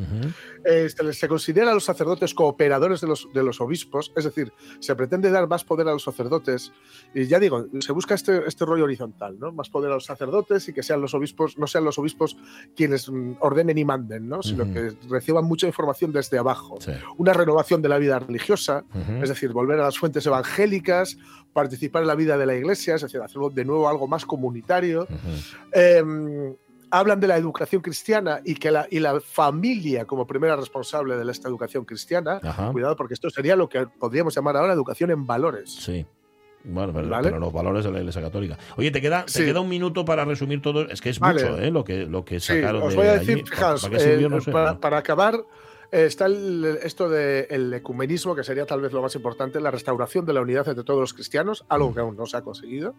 [0.64, 4.24] Eh, se, les- se considera a los sacerdotes cooperadores de los, de los obispos, es
[4.24, 6.72] decir, se pretende dar más poder a los sacerdotes.
[7.14, 9.52] Y ya digo, se busca este, este rollo horizontal, ¿no?
[9.52, 12.38] Más poder a los sacerdotes y que sean los obispos, no sean los obispos
[12.76, 14.42] quienes mm, ordenen y manden, ¿no?
[14.44, 16.78] Sino que reciban mucha información desde abajo.
[16.80, 16.92] Sí.
[17.18, 18.84] Una renovación de la vida religiosa,
[19.22, 21.18] es decir, volver a las fuentes evangélicas,
[21.62, 25.08] participar en la vida de la iglesia, es decir, hacerlo de nuevo algo más comunitario.
[25.74, 26.04] Eh,
[26.92, 31.32] hablan de la educación cristiana y que la, y la familia como primera responsable de
[31.32, 32.40] esta educación cristiana.
[32.44, 32.72] Ajá.
[32.72, 35.74] Cuidado, porque esto sería lo que podríamos llamar ahora educación en valores.
[35.74, 36.06] Sí.
[36.64, 37.30] Bueno, pero, ¿Vale?
[37.30, 38.58] pero los valores de la Iglesia Católica.
[38.78, 39.46] Oye, te queda, te Sí.
[39.46, 40.88] queda un minuto para resumir todo.
[40.90, 41.42] Es que es Vale.
[41.42, 41.72] mucho, ¿eh?
[41.72, 43.26] Lo que, lo que Sí, sacaron os de voy a allí.
[43.26, 44.80] decir, ¿Para- fijaos, eh, No sé, para, ¿no?
[44.80, 45.36] para acabar,
[45.92, 50.34] está el- esto del ecumenismo, que sería tal vez lo más importante, la restauración de
[50.34, 52.96] la unidad entre todos los cristianos, algo que aún no se ha conseguido.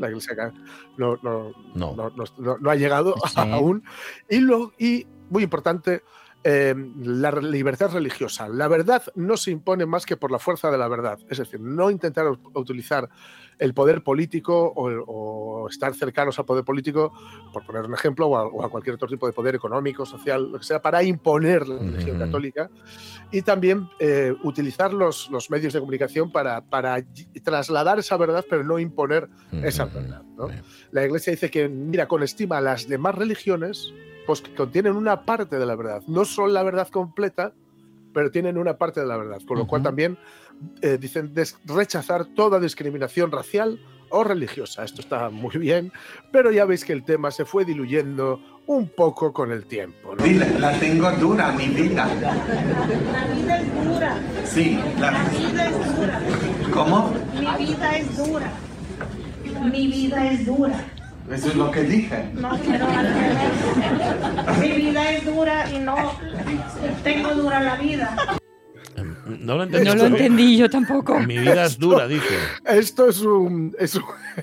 [0.00, 0.52] La Iglesia
[0.96, 2.12] no, no, No.
[2.60, 3.34] no, ha llegado Sí.
[3.68, 3.84] aún.
[4.28, 6.02] Y, lo, y muy importante,
[6.46, 8.48] eh, la libertad religiosa.
[8.48, 11.18] La verdad no se impone más que por la fuerza de la verdad.
[11.30, 13.08] Es decir, no intentar utilizar
[13.58, 17.12] el poder político o, o estar cercanos al poder político,
[17.52, 20.50] por poner un ejemplo, o a, o a cualquier otro tipo de poder económico, social,
[20.52, 22.70] lo que sea, para imponer la religión católica.
[23.30, 27.04] Y también eh, utilizar los, los medios de comunicación para, para
[27.42, 29.28] trasladar esa verdad, pero no imponer
[29.62, 30.22] esa verdad.
[30.90, 33.92] La Iglesia dice que mira con estima a las demás religiones,
[34.26, 36.02] pues que contienen una parte de la verdad.
[36.06, 37.52] No son la verdad completa,
[38.12, 39.40] pero tienen una parte de la verdad.
[39.46, 40.16] Con lo cual también
[40.82, 43.80] eh, dicen des- rechazar toda discriminación racial
[44.10, 44.84] o religiosa.
[44.84, 45.92] Esto está muy bien,
[46.32, 50.14] pero ya veis que el tema se fue diluyendo un poco con el tiempo.
[50.16, 50.24] ¿no?
[50.24, 52.06] Dile, la tengo dura, mi vida.
[52.14, 55.24] La vida es dura, Sí, la la...
[55.24, 56.20] vida es dura,
[56.72, 57.12] ¿Cómo?
[57.34, 58.52] mi vida es dura,
[59.70, 60.84] mi vida es dura.
[61.30, 62.28] Eso es lo que dije.
[62.34, 62.78] No revés.
[64.60, 65.96] Mi vida es dura y no
[67.02, 68.14] tengo dura la vida.
[69.26, 69.88] No lo entendí.
[69.88, 71.18] No lo entendí yo tampoco.
[71.20, 72.34] Mi vida es dura, dije.
[72.66, 74.02] Esto es un, es un,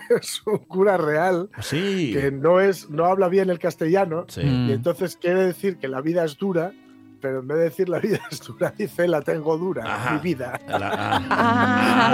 [0.22, 2.12] es un cura real Sí.
[2.14, 4.42] que no, es, no habla bien el castellano Sí.
[4.42, 6.74] Y entonces quiere decir que la vida es dura
[7.22, 10.14] pero en vez de decir la vida es dura, dice la tengo dura, Ajá.
[10.16, 10.60] mi vida.
[10.68, 11.22] La-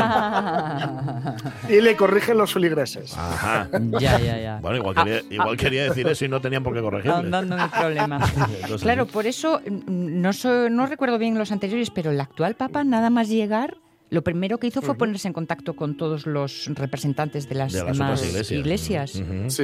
[0.08, 1.36] ah,
[1.70, 3.18] Y le corrigen los feligreses.
[3.18, 3.68] ajá.
[3.99, 4.60] Ya, ya, ya.
[4.62, 7.18] Bueno, igual quería, igual quería decir eso y no tenían por qué corregirle.
[7.38, 8.18] En el problema.
[8.62, 12.55] Entonces, Claro, por eso mm, no, so- no recuerdo bien los anteriores, pero el actual
[12.55, 13.78] Papa, nada más llegar,
[14.10, 17.84] lo primero que hizo fue ponerse en contacto con todos los representantes de las, de
[17.84, 19.12] las demás iglesias.
[19.12, 19.55] Sí, pues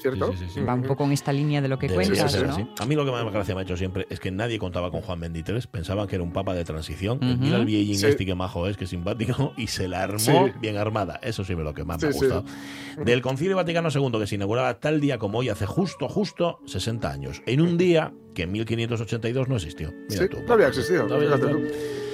[0.00, 0.32] ¿cierto?
[0.32, 0.60] sí, sí, sí.
[0.60, 2.74] Va un poco en esta línea de lo que Debe cuentas, ser ¿no?
[2.78, 5.02] A mí lo que más gracia me ha hecho siempre es que nadie contaba con
[5.02, 7.18] Juan XXIII, pensaban que era un papa de transición.
[7.18, 7.36] Ujú.
[7.42, 8.06] Mira el Sí.
[8.06, 10.32] este que majo es, que simpático, y se la armó Sí.
[10.60, 11.20] bien armada.
[11.22, 12.44] Eso sí es lo que más me ha gustado.
[13.04, 17.10] Del Concilio Vaticano II, que se inauguraba tal día como hoy, hace justo, justo 60
[17.10, 19.92] años, en un día que en 1582 no existió.
[20.08, 20.38] Mira Sí, tú.
[20.46, 22.09] no había existido, No había fíjate existido.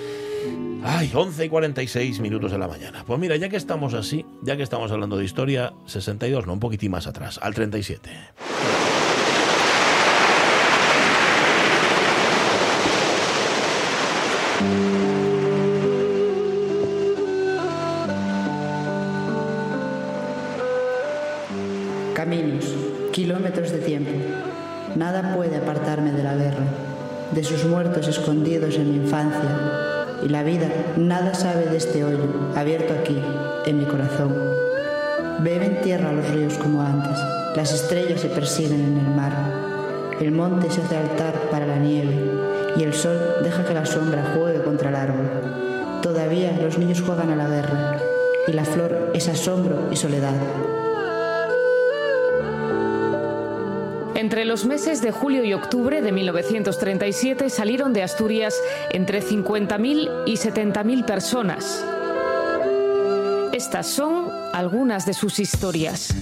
[0.89, 3.03] Ay, 11 y 46 minutos de la mañana.
[3.05, 6.61] Pues mira, ya que estamos así, ya que estamos hablando de historia, 62, no, un
[6.61, 8.09] poquitín más atrás, al 37.
[22.15, 22.73] Caminos,
[23.13, 24.13] kilómetros de tiempo.
[24.95, 26.65] Nada puede apartarme de la guerra,
[27.33, 29.86] de sus muertos escondidos en mi infancia.
[30.25, 33.21] Y la vida nada sabe de este hoyo, abierto aquí,
[33.67, 34.35] en mi corazón.
[35.41, 37.19] Beben tierra los ríos como antes,
[37.55, 39.33] las estrellas se persiguen en el mar.
[40.21, 42.19] El monte se hace altar para la nieve
[42.77, 45.31] y el sol deja que la sombra juegue contra el árbol.
[46.03, 48.01] Todavía los niños juegan a la guerra
[48.47, 50.35] y la flor es asombro y soledad.
[54.17, 58.55] Entre los meses de julio y octubre de 1937 salieron de Asturias
[58.91, 61.85] entre 50.000 y 70.000 personas.
[63.53, 66.15] Estas son algunas de sus historias.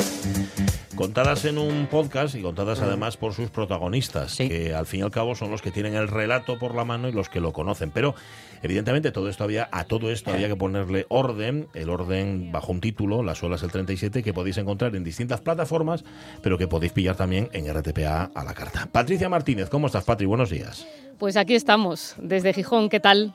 [0.97, 5.11] Contadas en un podcast y contadas además por sus protagonistas, que al fin y al
[5.11, 7.90] cabo son los que tienen el relato por la mano y los que lo conocen.
[7.90, 8.14] Pero
[8.62, 12.80] evidentemente todo esto había, a todo esto había que ponerle orden, el orden bajo un
[12.80, 16.05] título, Las olas del 37, que podéis encontrar en distintas plataformas,
[16.42, 18.88] pero que podéis pillar también en RTPA a la carta.
[18.90, 20.26] Patricia Martínez, ¿cómo estás, Patri?
[20.26, 20.86] Buenos días.
[21.18, 23.34] Pues aquí estamos, desde Gijón, ¿qué tal?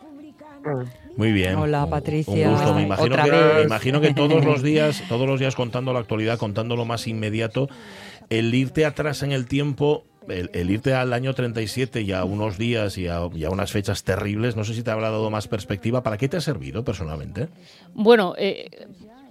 [1.18, 1.56] Muy bien.
[1.56, 2.50] Hola, Patricia.
[2.50, 2.74] Un gusto.
[2.74, 3.56] Me imagino, Otra que, vez.
[3.56, 7.08] me imagino que todos los días, todos los días contando la actualidad, contando lo más
[7.08, 7.68] inmediato,
[8.30, 12.58] el irte atrás en el tiempo, el, el irte al año 37 y a unos
[12.58, 15.48] días y a, y a unas fechas terribles, no sé si te habrá dado más
[15.48, 16.04] perspectiva.
[16.04, 17.48] ¿Para qué te ha servido personalmente?
[17.94, 18.70] Bueno, eh,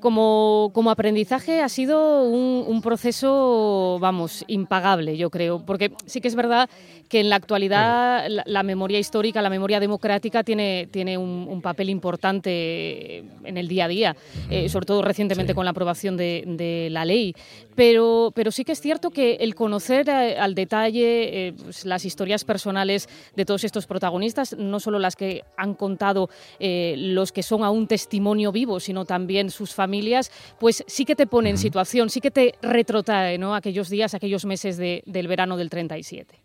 [0.01, 6.29] como, como aprendizaje ha sido un, un proceso, vamos, impagable, yo creo, porque sí que
[6.29, 6.69] es verdad
[7.09, 11.63] que en la actualidad la, la memoria histórica, la memoria democrática tiene, tiene un, un
[11.63, 14.17] papel importante en el día a día,
[14.51, 17.35] eh, sobre todo recientemente con la aprobación de, de la ley.
[17.75, 22.05] Pero, pero sí que es cierto que el conocer eh, al detalle eh, pues, las
[22.05, 26.29] historias personales de todos estos protagonistas, no solo las que han contado
[26.59, 29.88] eh, los que son aún testimonio vivo, sino también sus familias,
[30.61, 33.55] pues sí que te pone en situación, sí que te retrotrae ¿no?
[33.55, 36.37] aquellos días, aquellos meses de- del verano del 37.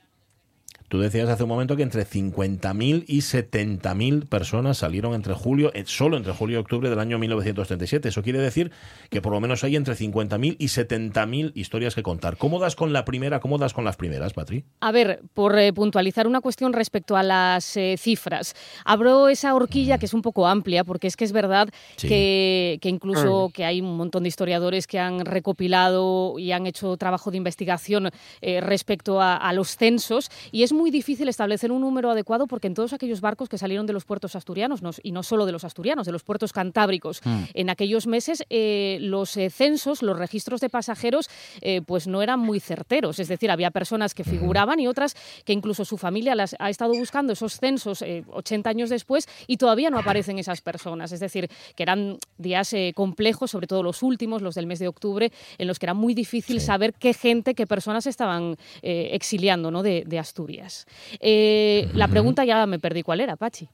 [0.94, 5.86] Tú decías hace un momento que entre 50.000 y 70.000 personas salieron entre julio, eh,
[5.88, 8.10] solo entre julio y octubre del año 1937.
[8.10, 8.72] Eso quiere decir
[9.10, 12.38] que por lo menos hay entre 50.000 y 70.000 historias que contar.
[12.38, 13.40] ¿Cómo das con la primera?
[13.40, 14.66] ¿Cómo das con las primeras, Patri?
[14.82, 18.54] A ver, por eh, puntualizar una cuestión respecto a las eh, cifras,
[18.86, 22.08] abro esa horquilla que es un poco amplia, porque es que es verdad Sí.
[22.08, 26.96] que, que incluso que hay un montón de historiadores que han recopilado y han hecho
[26.98, 31.82] trabajo de investigación eh, respecto a, a los censos, y es muy difícil establecer un
[31.82, 35.12] número adecuado porque en todos aquellos barcos que salieron de los puertos asturianos, no- y
[35.12, 37.44] no solo de los asturianos, de los puertos cantábricos, Mm.
[37.54, 41.30] en aquellos meses eh, los eh, censos, los registros de pasajeros,
[41.62, 43.20] eh, pues no eran muy certeros.
[43.20, 45.16] Es decir, había personas que figuraban y otras
[45.46, 49.58] que incluso su familia las ha estado buscando esos censos eh, 80 años después y
[49.58, 51.12] todavía no aparecen esas personas.
[51.12, 54.88] Es decir, que eran días eh, complejos, sobre todo los últimos, los del mes de
[54.88, 59.72] octubre, en los que era muy difícil saber qué gente, qué personas estaban eh, exiliando
[59.72, 59.84] ¿no?
[59.84, 60.73] de, de Asturias.
[61.20, 63.70] Eh, La pregunta ya me perdí cuál era, Pachi.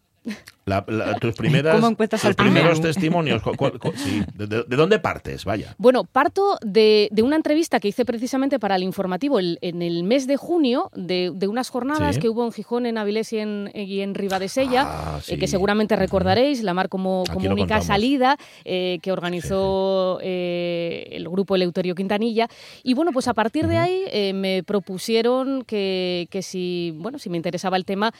[0.66, 2.88] La- la- tus primeras, ¿Cómo encuentras tus al primeros primero?
[2.94, 3.42] testimonios.
[3.42, 5.44] cu- cu- cu- sí, de, de- de dónde partes?
[5.44, 5.74] Vaya.
[5.80, 10.04] Bueno, parto de, de una entrevista que hice precisamente para el informativo el- en el
[10.04, 12.22] mes de junio, de, de unas jornadas Sí.
[12.22, 15.96] que hubo en Gijón, en Avilés y en, y en Ribadesella, Ah, eh, que seguramente
[15.96, 17.86] recordaréis, la mar como, como única contamos.
[17.86, 22.48] salida eh, que organizó eh, el grupo Eleuterio Quintanilla.
[22.84, 27.38] Y bueno, pues a partir de ahí me propusieron que, que si, bueno, si me
[27.38, 28.14] interesaba el tema,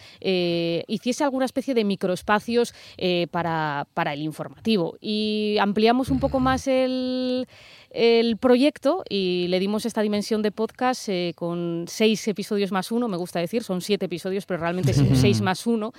[0.88, 4.98] hiciese alguna especie de microespacios eh, para, para el informativo.
[5.02, 7.48] Y ampliamos un poco más el,
[7.90, 13.08] el proyecto y le dimos esta dimensión de podcast eh, con seis episodios más uno,
[13.08, 15.92] me gusta decir, son siete episodios, pero realmente es seis más uno.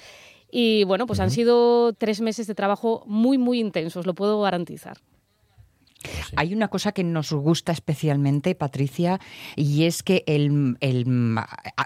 [0.50, 4.96] Y bueno, pues han sido tres meses de trabajo muy, muy intensos, lo puedo garantizar.
[6.36, 9.20] Hay una cosa que nos gusta especialmente, Patricia,
[9.56, 11.36] y es que el, el,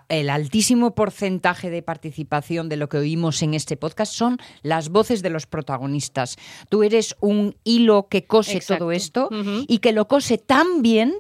[0.09, 5.22] el, altísimo porcentaje de participación de lo que oímos en este podcast son las voces
[5.22, 6.37] de los protagonistas.
[6.68, 8.85] Tú eres un hilo que cose Exacto.
[8.85, 9.29] todo esto
[9.68, 11.14] y que lo cose tan bien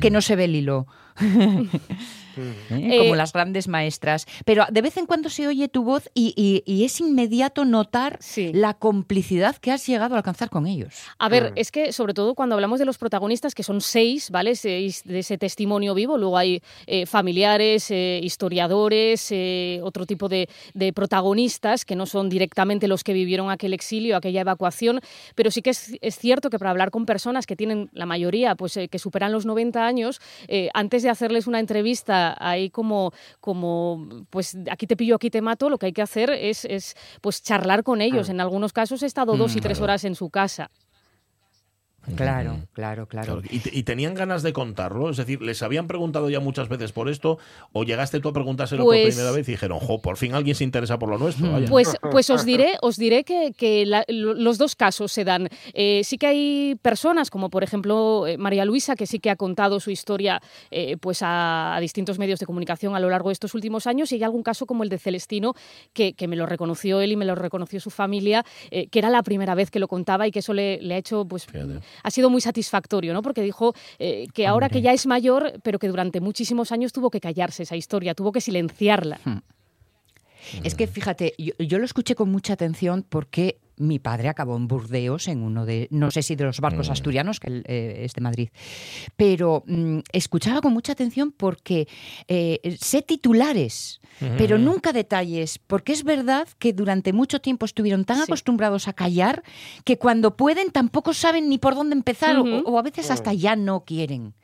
[0.00, 0.86] que no se ve el hilo.
[2.36, 2.98] ¿Eh?
[2.98, 4.26] Como Eh, las grandes maestras.
[4.44, 8.18] Pero de vez en cuando se oye tu voz y, y- y es inmediato notar
[8.54, 10.94] la complicidad que has llegado a alcanzar con ellos.
[11.18, 14.54] A ver, es que sobre todo cuando hablamos de los protagonistas, que son seis, ¿vale?
[14.56, 20.48] Seis de ese testimonio vivo, luego hay eh, familiares, eh, historiadores, eh, otro tipo de,
[20.74, 25.00] de protagonistas que no son directamente los que vivieron aquel exilio, aquella evacuación,
[25.34, 28.54] pero sí que es, es cierto que para hablar con personas que tienen, la mayoría,
[28.54, 33.12] pues eh, que superan los 90 años, eh, antes de hacerles una entrevista ahí como,
[33.40, 36.94] como, pues aquí te pillo, aquí te mato, lo que hay que hacer es, es
[37.20, 38.28] pues charlar con ellos.
[38.28, 39.84] En algunos casos he estado dos y Mm, tres claro.
[39.92, 40.70] horas en su casa.
[42.14, 43.42] Claro, claro, claro.
[43.50, 45.10] ¿Y, te- y tenían ganas de contarlo?
[45.10, 47.38] Es decir, ¿les habían preguntado ya muchas veces por esto?
[47.72, 50.54] ¿O llegaste tú a preguntárselo por Pues- primera vez y dijeron, jo, por fin alguien
[50.54, 51.50] se interesa por lo nuestro?
[51.50, 51.66] vaya"?
[51.68, 55.48] Pues, pues os diré, os diré que, que la- lo- los dos casos se dan.
[55.74, 59.36] Eh, sí que hay personas, como por ejemplo eh, María Luisa, que sí que ha
[59.36, 60.40] contado su historia
[60.70, 64.12] eh, pues a, a distintos medios de comunicación a lo largo de estos últimos años,
[64.12, 65.54] y hay algún caso como el de Celestino,
[65.92, 69.10] que, que me lo reconoció él y me lo reconoció su familia, eh, que era
[69.10, 71.46] la primera vez que lo contaba y que eso le, le ha hecho, pues,
[72.02, 73.22] ha sido muy satisfactorio, ¿no?
[73.22, 77.10] Porque dijo eh, que ahora que ya es mayor, pero que durante muchísimos años tuvo
[77.10, 79.20] que callarse esa historia, tuvo que silenciarla.
[80.62, 84.68] Es que fíjate, yo, yo lo escuché con mucha atención porque mi padre acabó en
[84.68, 88.14] Burdeos en uno de, no sé si de los barcos asturianos, que él, eh, es
[88.14, 88.48] de Madrid,
[89.16, 91.88] pero mm, escuchaba con mucha atención porque
[92.28, 94.00] eh, sé titulares,
[94.38, 99.42] pero nunca detalles, porque es verdad que durante mucho tiempo estuvieron tan acostumbrados a callar
[99.84, 103.84] que cuando pueden tampoco saben ni por dónde empezar o, a veces hasta ya no
[103.84, 104.34] quieren.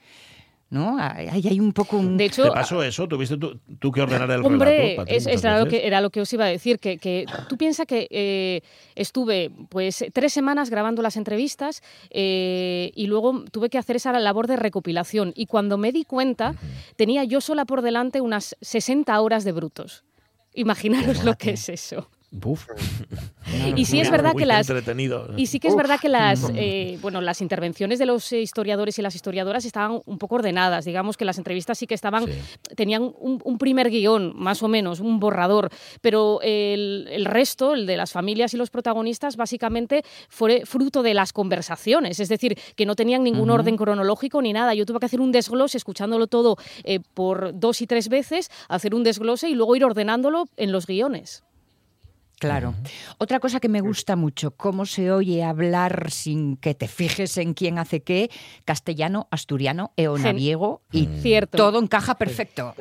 [0.72, 0.96] ¿No?
[0.98, 2.16] Ahí hay un poco un...
[2.16, 3.06] De hecho, ¿Te pasó eso?
[3.06, 5.10] ¿Tuviste tú, tú que ordenar el Hombre, relato?
[5.12, 5.80] Es, es era, lo veces?
[5.80, 8.62] que, era lo que os iba a decir, que, que tú piensas que eh,
[8.94, 14.46] estuve pues tres semanas grabando las entrevistas eh, y luego tuve que hacer esa labor
[14.46, 16.54] de recopilación y cuando me di cuenta
[16.96, 20.04] tenía yo sola por delante unas 60 horas de brutos.
[20.54, 22.08] Imaginaros lo que es eso.
[23.76, 25.28] Y sí es verdad que las entretenido.
[25.36, 28.98] y sí que es verdad que las eh, bueno las intervenciones de los eh, historiadores
[28.98, 30.86] y las historiadoras estaban un poco ordenadas.
[30.86, 32.24] Digamos que las entrevistas sí que estaban
[32.74, 35.68] tenían un, un primer guion más o menos un borrador.
[36.00, 41.14] Pero el, el resto el de las familias y los protagonistas básicamente fue fruto de
[41.14, 42.20] las conversaciones.
[42.20, 44.74] Es decir que no tenían ningún orden cronológico ni nada.
[44.74, 48.94] Yo tuve que hacer un desglose escuchándolo todo eh, por dos y tres veces hacer
[48.94, 51.44] un desglose y luego ir ordenándolo en los guiones
[52.42, 52.74] Claro.
[53.18, 57.54] Otra cosa que me gusta mucho, cómo se oye hablar sin que te fijes en
[57.54, 58.30] quién hace qué,
[58.64, 61.56] castellano, asturiano, eonaviego y Cierto.
[61.56, 62.74] todo encaja perfecto.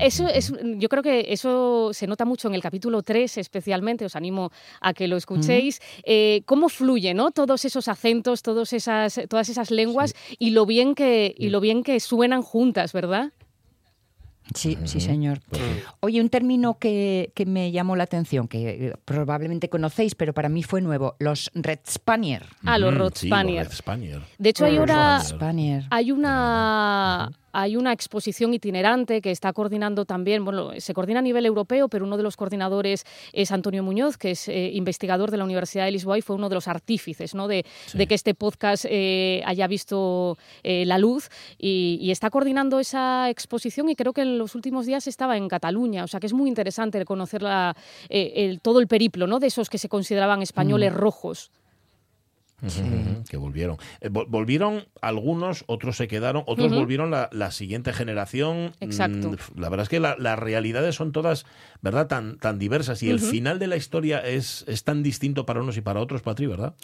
[0.00, 4.16] Eso es, yo creo que eso se nota mucho en el capítulo 3 especialmente, os
[4.16, 4.50] animo
[4.80, 7.30] a que lo escuchéis, eh, cómo fluye, ¿no?
[7.30, 11.82] Todos esos acentos, todos esas, todas esas lenguas y lo bien que y lo bien
[11.82, 13.32] que suenan juntas, ¿verdad?
[14.54, 15.40] Sí, sí, señor.
[16.00, 20.48] Oye, un término que, que me llamó la atención, que eh, probablemente conocéis, pero para
[20.48, 22.44] mí fue nuevo, los Red Spanier.
[22.64, 23.30] Ah, los sí.
[23.30, 24.20] Red Spanier.
[24.38, 25.84] De hecho, hay Los una, Red Spanier.
[25.90, 31.46] hay una hay una exposición itinerante que está coordinando también, bueno, se coordina a nivel
[31.46, 35.44] europeo, pero uno de los coordinadores es Antonio Muñoz, que es eh, investigador de la
[35.44, 37.46] Universidad de Lisboa y fue uno de los artífices ¿no?
[37.48, 41.28] de, de que este podcast eh, haya visto eh, la luz
[41.58, 45.48] y, y está coordinando esa exposición y creo que en los últimos días estaba en
[45.48, 47.76] Cataluña, o sea que es muy interesante conocer la,
[48.08, 49.38] el- todo el periplo ¿no?
[49.38, 50.96] de esos que se consideraban españoles Mm.
[50.96, 51.50] rojos.
[53.28, 53.76] Que volvieron.
[54.00, 58.72] Eh, vol- volvieron algunos, otros se quedaron, otros volvieron la, la siguiente generación.
[58.80, 59.30] Exacto.
[59.32, 61.44] Mm, La verdad es que la- las realidades son todas,
[61.82, 63.02] ¿verdad?, tan, tan diversas.
[63.02, 66.22] Y el final de la historia es, es tan distinto para unos y para otros,
[66.22, 66.74] Patri, ¿verdad?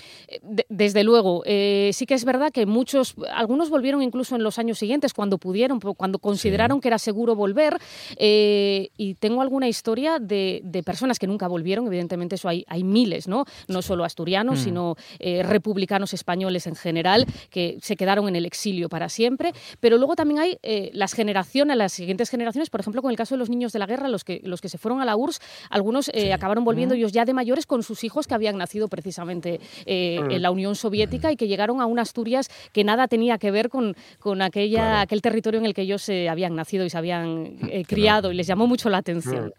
[0.42, 4.58] De- desde luego, eh, sí que es verdad que muchos, algunos volvieron incluso en los
[4.58, 7.78] años siguientes, cuando pudieron, cuando consideraron que era seguro volver.
[8.16, 12.84] eh, y tengo alguna historia de, de personas que nunca volvieron, evidentemente eso hay, hay
[12.84, 13.44] miles, ¿no?
[13.68, 14.64] No solo asturianos, Mm.
[14.64, 19.98] sino eh, republicanos españoles en general, que se quedaron en el exilio para siempre, pero
[19.98, 23.38] luego también hay eh, las generaciones, las siguientes generaciones, por ejemplo, con el caso de
[23.38, 26.10] los niños de la guerra, los que, los que se fueron a la URSS, algunos
[26.14, 30.18] eh, acabaron volviendo ellos ya de mayores con sus hijos que habían nacido precisamente eh,
[30.20, 30.30] Mm.
[30.30, 33.68] en la Unión Soviética y que llegaron a una Asturias que nada tenía que ver
[33.68, 37.56] con, con aquella, aquel territorio en el que ellos habían nacido y se habían
[37.86, 39.52] criado y les llamó mucho la atención.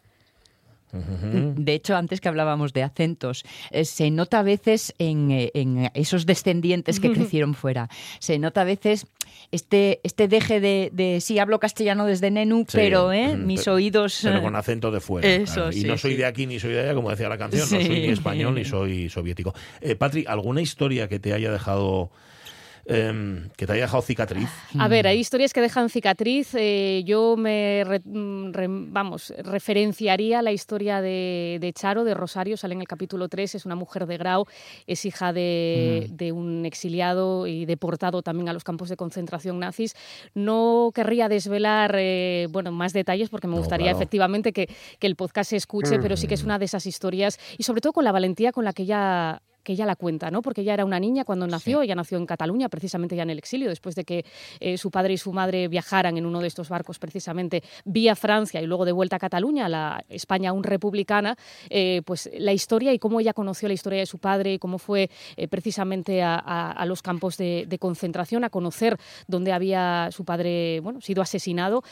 [0.94, 5.90] De hecho, antes que hablábamos de acentos, eh, se nota a veces en, eh, en
[5.94, 7.90] esos descendientes que crecieron fuera,
[8.20, 9.08] se nota a veces
[9.52, 13.62] este, este deje de, de sí, hablo castellano desde Nenu, Sí, pero eh, mm, mis
[13.62, 14.20] pero- oídos...
[14.24, 15.28] Pero con acento de fuera.
[15.28, 15.70] Eso, claro.
[15.72, 16.18] Y sí, no soy sí.
[16.18, 17.62] de aquí ni soy de allá, como decía la canción.
[17.62, 19.54] No soy ni español ni soy soviético.
[19.82, 22.12] Eh, Patri, ¿alguna historia que te haya dejado.
[22.86, 24.50] Em, que te haya dejado cicatriz?
[24.80, 26.54] A ver, hay historias que dejan cicatriz.
[26.56, 32.58] eh, yo me, re- mm, re- vamos, referenciaría la historia de, de Charo, de Rosario,
[32.58, 34.46] sale en el capítulo 3, es una mujer de Grau,
[34.88, 36.16] es hija de, Mm.
[36.16, 39.96] de un exiliado y deportado también a los campos de concentración nazis.
[40.34, 43.98] No querría desvelar, eh, bueno, más detalles porque me No, gustaría claro.
[44.00, 44.68] efectivamente que,
[45.00, 46.02] que el podcast se escuche, Mm.
[46.02, 48.66] pero sí que es una de esas historias y sobre todo con la valentía con
[48.66, 50.42] la que ella que ella la cuenta, ¿no?
[50.42, 53.38] Porque ella era una niña cuando nació, ella nació en Cataluña, precisamente ya en el
[53.38, 54.26] exilio, después de que
[54.60, 58.62] eh, su padre y su madre viajaran en uno de estos barcos precisamente vía Francia
[58.62, 61.36] y luego de vuelta a Cataluña, la España aún republicana,
[61.70, 64.78] eh, pues la historia y cómo ella conoció la historia de su padre y cómo
[64.78, 68.98] fue eh, precisamente a, a- a los campos de, de concentración a conocer
[69.28, 71.84] dónde había su padre, bueno, sido asesinado,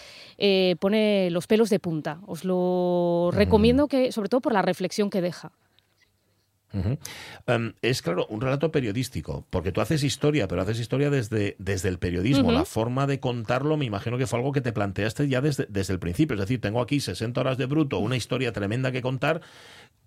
[0.80, 2.20] pone los pelos de punta.
[2.26, 5.51] Os lo recomiendo que, sobre todo por la reflexión que deja.
[7.47, 11.89] Em, es claro, un relato periodístico, porque tú haces historia, pero haces historia desde, desde
[11.89, 12.51] el periodismo.
[12.51, 15.93] La forma de contarlo, me imagino que fue algo que te planteaste ya desde, desde
[15.93, 16.36] el principio.
[16.36, 19.41] Es decir, tengo aquí 60 horas de bruto, una historia tremenda que contar.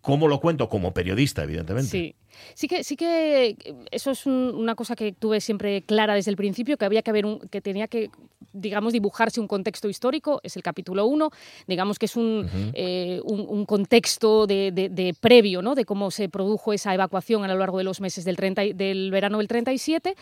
[0.03, 0.68] ¿Cómo lo cuento?
[0.68, 1.90] Como periodista, evidentemente.
[1.90, 2.14] Sí.
[2.55, 3.57] Sí que, sí que
[3.90, 7.11] eso es un- una cosa que tuve siempre clara desde el principio, que había que
[7.11, 8.11] haber un, que tenía que,
[8.55, 11.30] digamos, dibujarse un contexto histórico, es el capítulo 1,
[11.68, 15.74] digamos que es un, eh, un, un contexto de, de- de previo, ¿no?
[15.74, 18.72] De cómo se produjo esa evacuación a lo largo de los meses del, 30 y-
[18.72, 20.14] del verano del 37.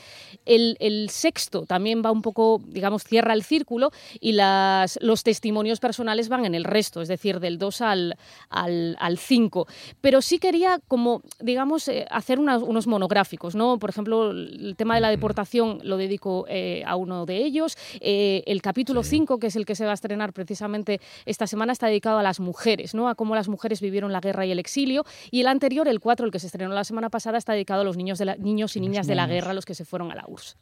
[0.44, 5.78] El, el sexto también va un poco, digamos, cierra el círculo y las, los testimonios
[5.78, 8.16] personales van en el resto, es decir, del 2 al,
[8.50, 9.68] al, al 5.
[10.00, 13.78] Pero sí quería como, digamos, eh, hacer unos monográficos, ¿no?
[13.78, 17.76] Por ejemplo, el tema de la deportación lo dedico eh, a uno de ellos.
[18.00, 21.72] Eh, el capítulo 5, que es el que se va a estrenar precisamente esta semana,
[21.72, 23.08] está dedicado a las mujeres, ¿no?
[23.08, 25.04] A cómo las mujeres vivieron la guerra y el exilio.
[25.30, 27.84] Y el anterior, el 4, el que se estrenó la semana pasada, está dedicado a
[27.84, 30.14] los niños, de la- niños y niñas de la guerra, los que se fueron a
[30.14, 30.56] la URSS.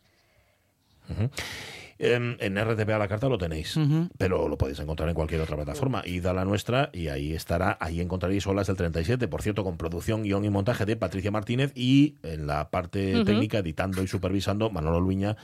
[1.98, 3.78] En RTP a la carta lo tenéis,
[4.18, 6.02] pero lo podéis encontrar en cualquier otra plataforma.
[6.06, 9.76] Id a la nuestra y ahí estará, ahí encontraréis Olas del 37, por cierto, con
[9.76, 14.70] producción, guion y montaje de Patricia Martínez y en la parte técnica, editando y supervisando,
[14.70, 15.36] Manolo Luña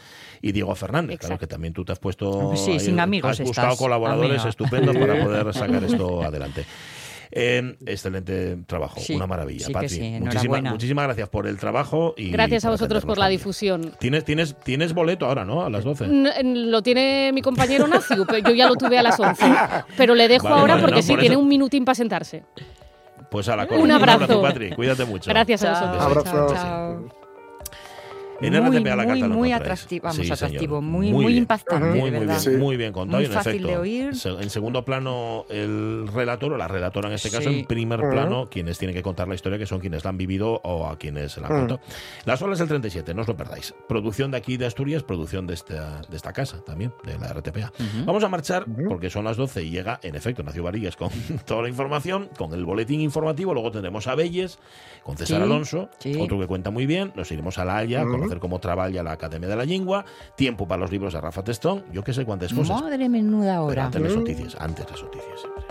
[0.43, 1.19] y Diego Fernández.
[1.19, 2.53] Claro que también tú te has puesto...
[2.57, 4.49] Sí, ahí- sin amigos Has buscado colaboradores amiga.
[4.49, 6.65] estupendos para poder sacar esto adelante.
[7.37, 9.61] Eh, excelente trabajo, Sí, una maravilla.
[9.67, 9.89] sí que Patri.
[9.89, 10.19] sí,
[10.63, 13.39] muchísimas, gracias por el trabajo y Gracias a vosotros por la también.
[13.41, 13.93] difusión.
[13.99, 15.65] Tienes, tienes, tienes boleto ahora, ¿no?
[15.65, 16.05] A las 12.
[16.05, 19.45] N- n- Lo tiene mi compañero Nacio, pero yo ya lo tuve a las 11.
[19.97, 21.95] Pero le dejo Vale, ahora vale, porque no, sí, por tiene eso- un minutín para
[21.97, 22.45] sentarse.
[23.31, 24.41] Pues a la Un abrazo.
[24.41, 24.71] Patri.
[24.71, 25.29] Cuídate mucho.
[25.29, 26.03] Gracias a vosotros.
[26.27, 26.49] Abrazo.
[26.51, 26.55] Sí.
[26.55, 27.24] Chao.
[28.47, 29.55] En Muy, RTP a la muy, carta muy encontráis.
[29.55, 30.35] atractivo, vamos, Sí, señor.
[30.37, 32.41] atractivo, muy, muy impactante, Muy, muy bien.
[32.41, 32.51] Sí.
[32.51, 33.69] muy bien contado Muy y en fácil efecto.
[33.69, 34.11] de oír.
[34.41, 37.61] En segundo plano, el relator o la relatora en este caso, Sí.
[37.61, 40.61] en primer plano, quienes tienen que contar la historia, que son quienes la han vivido
[40.65, 41.61] o a quienes la han Ujú.
[41.69, 41.81] contado.
[42.25, 43.75] Las olas del 37, no os lo perdáis.
[43.89, 47.73] Producción de aquí de Asturias, producción de esta, de esta casa también, de la RTPA.
[48.05, 51.09] Vamos a marchar porque son las 12 y llega, en efecto, Nacio Varillas con
[51.47, 53.55] toda la información, con el boletín informativo.
[53.55, 54.59] Luego tendremos a Belles,
[55.03, 56.15] con César Sí, Alonso, sí.
[56.21, 57.13] otro que cuenta muy bien.
[57.15, 58.05] Nos iremos a La Haya a
[58.35, 60.05] Conocer cómo trabaja la Academia de la Lengua.
[60.37, 61.85] Tiempo para los libros de Rafa Testón.
[61.93, 62.81] Yo que sé cuántas cosas.
[62.81, 63.85] Madre menuda Pero hora.
[63.87, 65.65] antes las noticias, antes las noticias siempre.